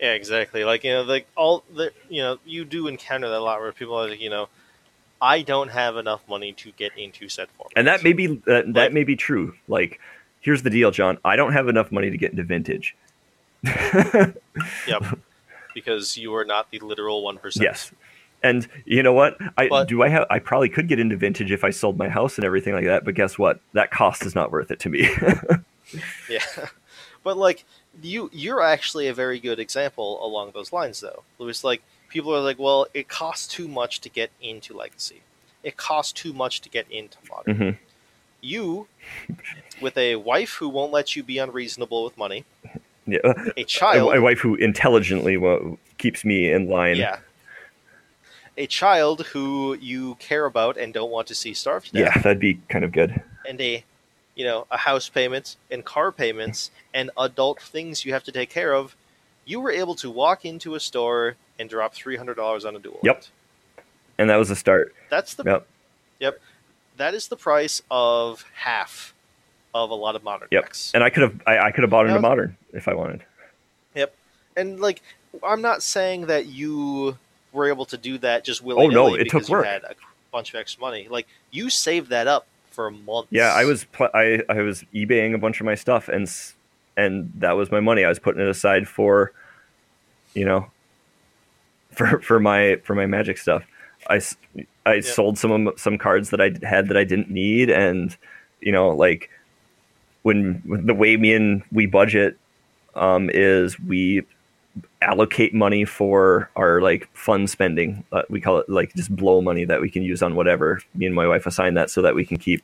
[0.00, 0.64] Yeah, exactly.
[0.64, 3.72] Like you know, like all the you know, you do encounter that a lot where
[3.72, 4.48] people are like, you know,
[5.20, 7.72] I don't have enough money to get into set format.
[7.76, 9.54] And that may be uh, that, like, that may be true.
[9.66, 10.00] Like,
[10.40, 11.18] here's the deal, John.
[11.24, 12.96] I don't have enough money to get into vintage.
[13.64, 14.34] yep.
[15.74, 17.62] Because you are not the literal one percent.
[17.62, 17.92] Yes.
[18.42, 19.36] And you know what?
[19.56, 22.08] I but, do I have I probably could get into vintage if I sold my
[22.08, 23.60] house and everything like that, but guess what?
[23.74, 25.08] That cost is not worth it to me.
[26.28, 26.40] yeah.
[27.28, 27.66] But like
[28.02, 31.24] you you're actually a very good example along those lines though.
[31.36, 35.20] Was like people are like, well, it costs too much to get into legacy.
[35.62, 37.54] It costs too much to get into modern.
[37.54, 37.76] Mm-hmm.
[38.40, 38.86] You,
[39.82, 42.46] with a wife who won't let you be unreasonable with money,
[43.06, 43.34] yeah.
[43.58, 45.36] a child, a, a wife who intelligently
[45.98, 46.96] keeps me in line.
[46.96, 47.18] Yeah.
[48.56, 51.84] A child who you care about and don't want to see starve.
[51.92, 53.20] Yeah, that'd be kind of good.
[53.46, 53.84] And a
[54.38, 58.48] you know, a house payment and car payments and adult things you have to take
[58.48, 58.96] care of,
[59.44, 62.78] you were able to walk into a store and drop three hundred dollars on a
[62.78, 63.00] dual.
[63.02, 63.24] Yep.
[64.16, 64.94] And that was the start.
[65.10, 65.66] That's the yep.
[66.20, 66.40] Yep.
[66.98, 69.12] That is the price of half
[69.74, 70.64] of a lot of modern yep.
[70.64, 70.92] decks.
[70.94, 73.24] And I could have I, I could have bought into modern if I wanted.
[73.96, 74.14] Yep.
[74.56, 75.02] And like
[75.42, 77.18] I'm not saying that you
[77.52, 79.64] were able to do that just willy Oh no, it took work.
[79.64, 79.96] You had a
[80.30, 81.08] bunch of extra money.
[81.10, 83.28] Like you saved that up for months.
[83.30, 86.30] Yeah, I was pl- I I was eBaying a bunch of my stuff, and
[86.96, 88.04] and that was my money.
[88.04, 89.32] I was putting it aside for,
[90.34, 90.70] you know,
[91.92, 93.64] for for my for my magic stuff.
[94.08, 94.20] I
[94.86, 95.00] I yeah.
[95.00, 98.16] sold some some cards that I had that I didn't need, and
[98.60, 99.30] you know, like
[100.22, 102.36] when, when the way me and we budget
[102.94, 104.24] um, is we
[105.02, 108.04] allocate money for our like fun spending.
[108.12, 110.80] Uh, we call it like just blow money that we can use on whatever.
[110.94, 112.62] Me and my wife assign that so that we can keep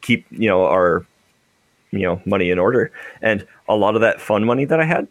[0.00, 1.06] keep you know our
[1.90, 2.90] you know money in order.
[3.20, 5.08] And a lot of that fun money that I had,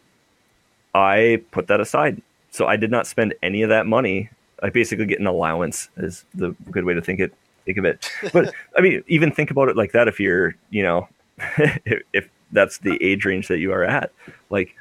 [0.94, 2.22] I put that aside.
[2.52, 4.30] So I did not spend any of that money.
[4.62, 7.34] I basically get an allowance is the good way to think it
[7.66, 8.10] think of it.
[8.34, 11.08] But I mean, even think about it like that if you're, you know,
[11.58, 14.12] if, if that's the age range that you are at.
[14.50, 14.76] Like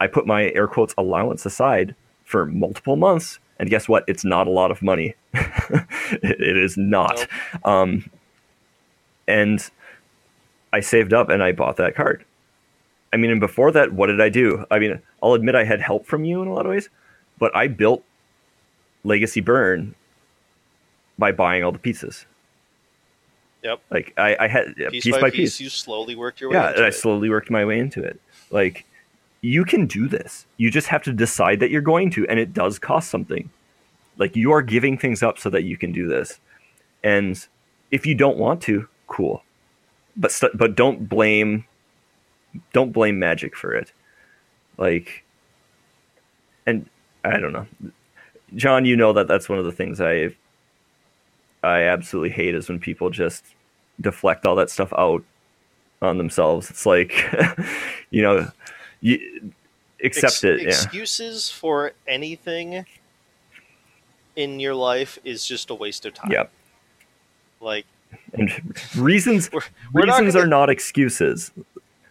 [0.00, 1.94] I put my air quotes allowance aside
[2.24, 4.04] for multiple months, and guess what?
[4.06, 5.14] It's not a lot of money.
[5.32, 7.26] it, it is not.
[7.64, 8.10] Um,
[9.26, 9.68] and
[10.72, 12.24] I saved up and I bought that card.
[13.12, 14.66] I mean, and before that, what did I do?
[14.70, 16.90] I mean, I'll admit I had help from you in a lot of ways,
[17.38, 18.04] but I built
[19.04, 19.94] Legacy Burn
[21.18, 22.26] by buying all the pieces.
[23.62, 23.80] Yep.
[23.90, 26.56] Like I, I had piece, piece by, piece, piece, You slowly worked your way.
[26.56, 28.20] Yeah, and I slowly worked my way into it.
[28.50, 28.84] Like
[29.46, 30.44] you can do this.
[30.56, 33.48] You just have to decide that you're going to, and it does cost something.
[34.18, 36.40] Like you are giving things up so that you can do this.
[37.04, 37.46] And
[37.92, 39.44] if you don't want to, cool.
[40.16, 41.64] But st- but don't blame
[42.72, 43.92] don't blame Magic for it.
[44.78, 45.22] Like,
[46.66, 46.88] and
[47.22, 47.66] I don't know,
[48.56, 48.84] John.
[48.84, 50.34] You know that that's one of the things I
[51.62, 53.44] I absolutely hate is when people just
[54.00, 55.22] deflect all that stuff out
[56.02, 56.68] on themselves.
[56.70, 57.12] It's like,
[58.10, 58.50] you know,
[59.10, 59.52] you
[60.04, 60.60] accept Ex- it.
[60.62, 60.68] Yeah.
[60.68, 62.84] Excuses for anything
[64.34, 66.30] in your life is just a waste of time.
[66.30, 66.50] Yep.
[67.60, 67.86] Like
[68.34, 68.50] And
[68.96, 71.50] reasons We're- we're not reasons gonna- are not excuses.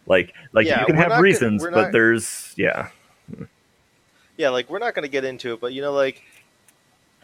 [0.07, 2.89] Like like Yeah, you can have not gonna- reasons, but not- there's yeah.
[4.37, 6.21] yeah, like we're not going to get into it, but you know, like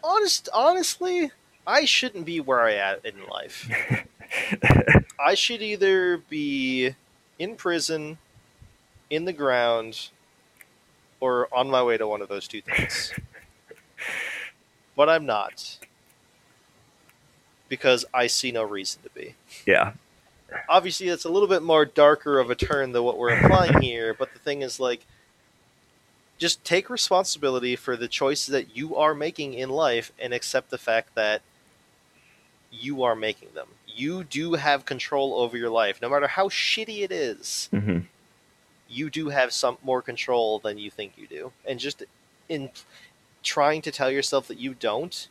[0.04, 1.30] honest, honestly,
[1.66, 3.68] I shouldn't be where I am in life.
[5.20, 6.94] I should either be
[7.38, 8.18] in prison,
[9.12, 10.08] in the ground,
[11.20, 13.12] or on my way to one of those two things.
[14.96, 15.78] but I'm not.
[17.68, 19.34] Because I see no reason to be.
[19.66, 19.92] yeah.
[20.68, 24.14] Obviously, that's a little bit more darker of a turn than what we're implying here,
[24.14, 25.04] but the thing is, like,
[26.38, 30.78] just take responsibility for the choices that you are making in life and accept the
[30.78, 31.42] fact that
[32.70, 33.68] you are making them.
[33.86, 37.68] You do have control over your life, no matter how shitty it is.
[37.70, 37.98] hmm
[38.92, 42.02] You do have some more control than you think you do, and just
[42.48, 42.70] in
[43.42, 45.28] trying to tell yourself that you don't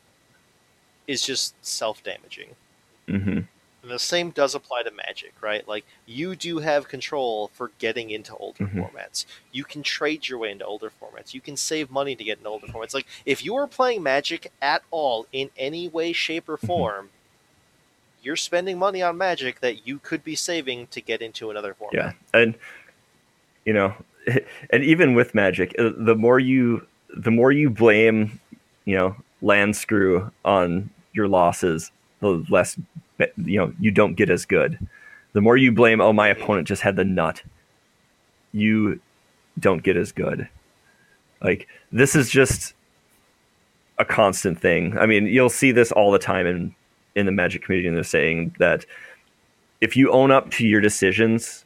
[1.07, 2.55] is just self-damaging.
[3.07, 3.39] hmm
[3.83, 5.67] And the same does apply to Magic, right?
[5.67, 8.91] Like you do have control for getting into older Mhm.
[8.91, 9.25] formats.
[9.51, 11.33] You can trade your way into older formats.
[11.33, 12.93] You can save money to get into older formats.
[12.93, 17.09] Like if you are playing Magic at all in any way, shape, or form,
[18.21, 22.15] you're spending money on Magic that you could be saving to get into another format.
[22.33, 22.39] Yeah.
[22.39, 22.53] And
[23.65, 23.93] you know,
[24.69, 26.85] and even with Magic, uh, the more you
[27.15, 28.39] the more you blame,
[28.85, 32.77] you know, land screw on your losses, the less
[33.37, 34.79] you know you don't get as good.
[35.33, 37.41] The more you blame, oh my opponent just had the nut,
[38.51, 38.99] you
[39.59, 40.47] don't get as good.
[41.41, 42.73] Like this is just
[43.97, 44.97] a constant thing.
[44.97, 46.75] I mean, you'll see this all the time in
[47.15, 48.85] in the Magic community, and they're saying that
[49.81, 51.65] if you own up to your decisions,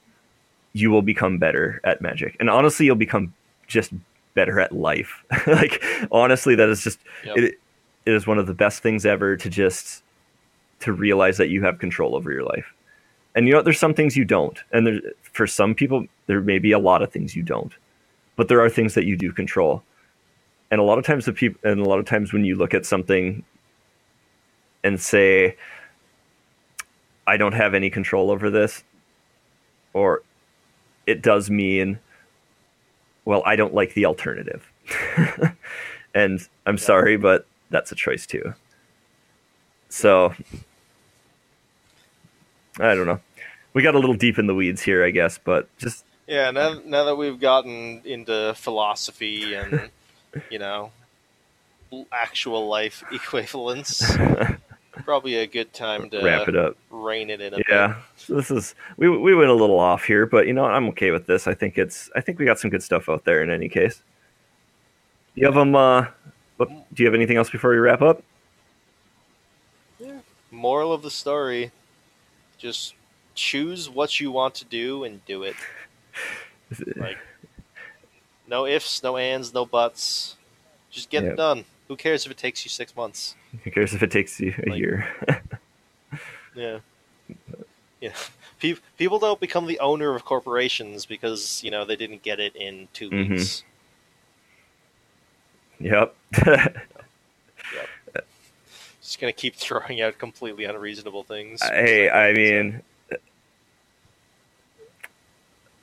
[0.76, 3.34] you will become better at Magic, and honestly, you'll become
[3.66, 3.94] just
[4.34, 5.24] better at life.
[5.48, 7.38] like honestly, that is just Yep.
[7.38, 7.56] it.
[8.06, 10.04] It is one of the best things ever to just
[10.82, 12.74] to realize that you have control over your life.
[13.34, 16.60] And you know, there's some things you don't, and there, for some people, there may
[16.60, 17.72] be a lot of things you don't,
[18.36, 19.82] but there are things that you do control.
[20.70, 22.74] And a lot of times, the people, and a lot of times, when you look
[22.74, 23.46] at something
[24.84, 25.56] and say,
[27.26, 28.84] "I don't have any control over this,"
[29.94, 30.22] or
[31.08, 32.00] it does mean,
[33.26, 34.70] well, I don't like the alternative,
[36.14, 38.54] and I'm sorry, but that's a choice too.
[39.90, 40.34] So
[42.80, 43.20] I don't know.
[43.74, 46.80] We got a little deep in the weeds here, I guess, but just Yeah, now,
[46.86, 49.90] now that we've gotten into philosophy and,
[50.50, 50.92] you know,
[52.12, 54.16] actual life equivalents,
[55.06, 56.76] probably a good time to wrap it up.
[56.90, 60.26] rein it in a Yeah, so this is we we went a little off here,
[60.26, 61.48] but you know I'm okay with this.
[61.48, 64.02] I think it's I think we got some good stuff out there in any case.
[65.36, 65.76] Do you have them?
[65.76, 66.08] Uh,
[66.60, 68.24] do you have anything else before we wrap up?
[70.00, 70.16] bit.
[70.52, 71.72] Moral of the story
[72.58, 72.96] just
[73.36, 75.56] choose what you want to do and do it.
[76.96, 77.18] Like,
[78.48, 80.36] no ifs, no ands, no buts.
[80.90, 81.34] Just get Yep.
[81.34, 81.66] it done.
[81.88, 83.36] Who cares if it takes you six months?
[83.64, 85.08] Who cares if it takes you a Like- year?
[86.56, 86.80] Yeah.
[88.00, 88.14] Yeah.
[88.62, 92.56] Pe- people don't become the owner of corporations because, you know, they didn't get it
[92.56, 93.30] in 2 Mhm.
[93.32, 93.64] weeks.
[95.82, 96.16] yep.
[99.02, 101.62] Just going to keep throwing out completely unreasonable things.
[101.62, 102.82] hey, I mean,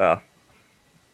[0.00, 0.16] uh,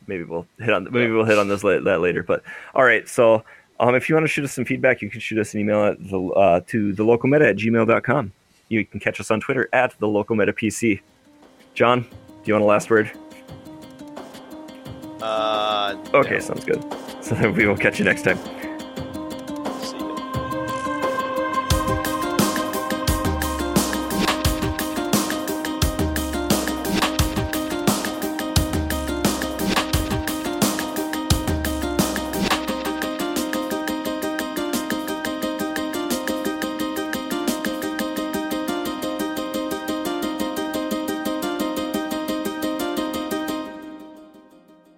[0.06, 1.10] maybe we'll hit on maybe Yeah.
[1.16, 2.22] we'll hit on this la- that later.
[2.22, 3.42] But all right, so
[3.80, 5.84] um, if you want to shoot us some feedback, you can shoot us an email
[5.84, 8.32] at the uh, to the local meta at gmail.com.
[8.68, 11.00] You can catch us on Twitter at the local meta PC.
[11.74, 12.08] John, do
[12.44, 13.10] you want a last word?
[15.20, 16.40] Uh, Okay, no.
[16.40, 16.84] sounds good.
[17.20, 18.38] So then we will catch you next time.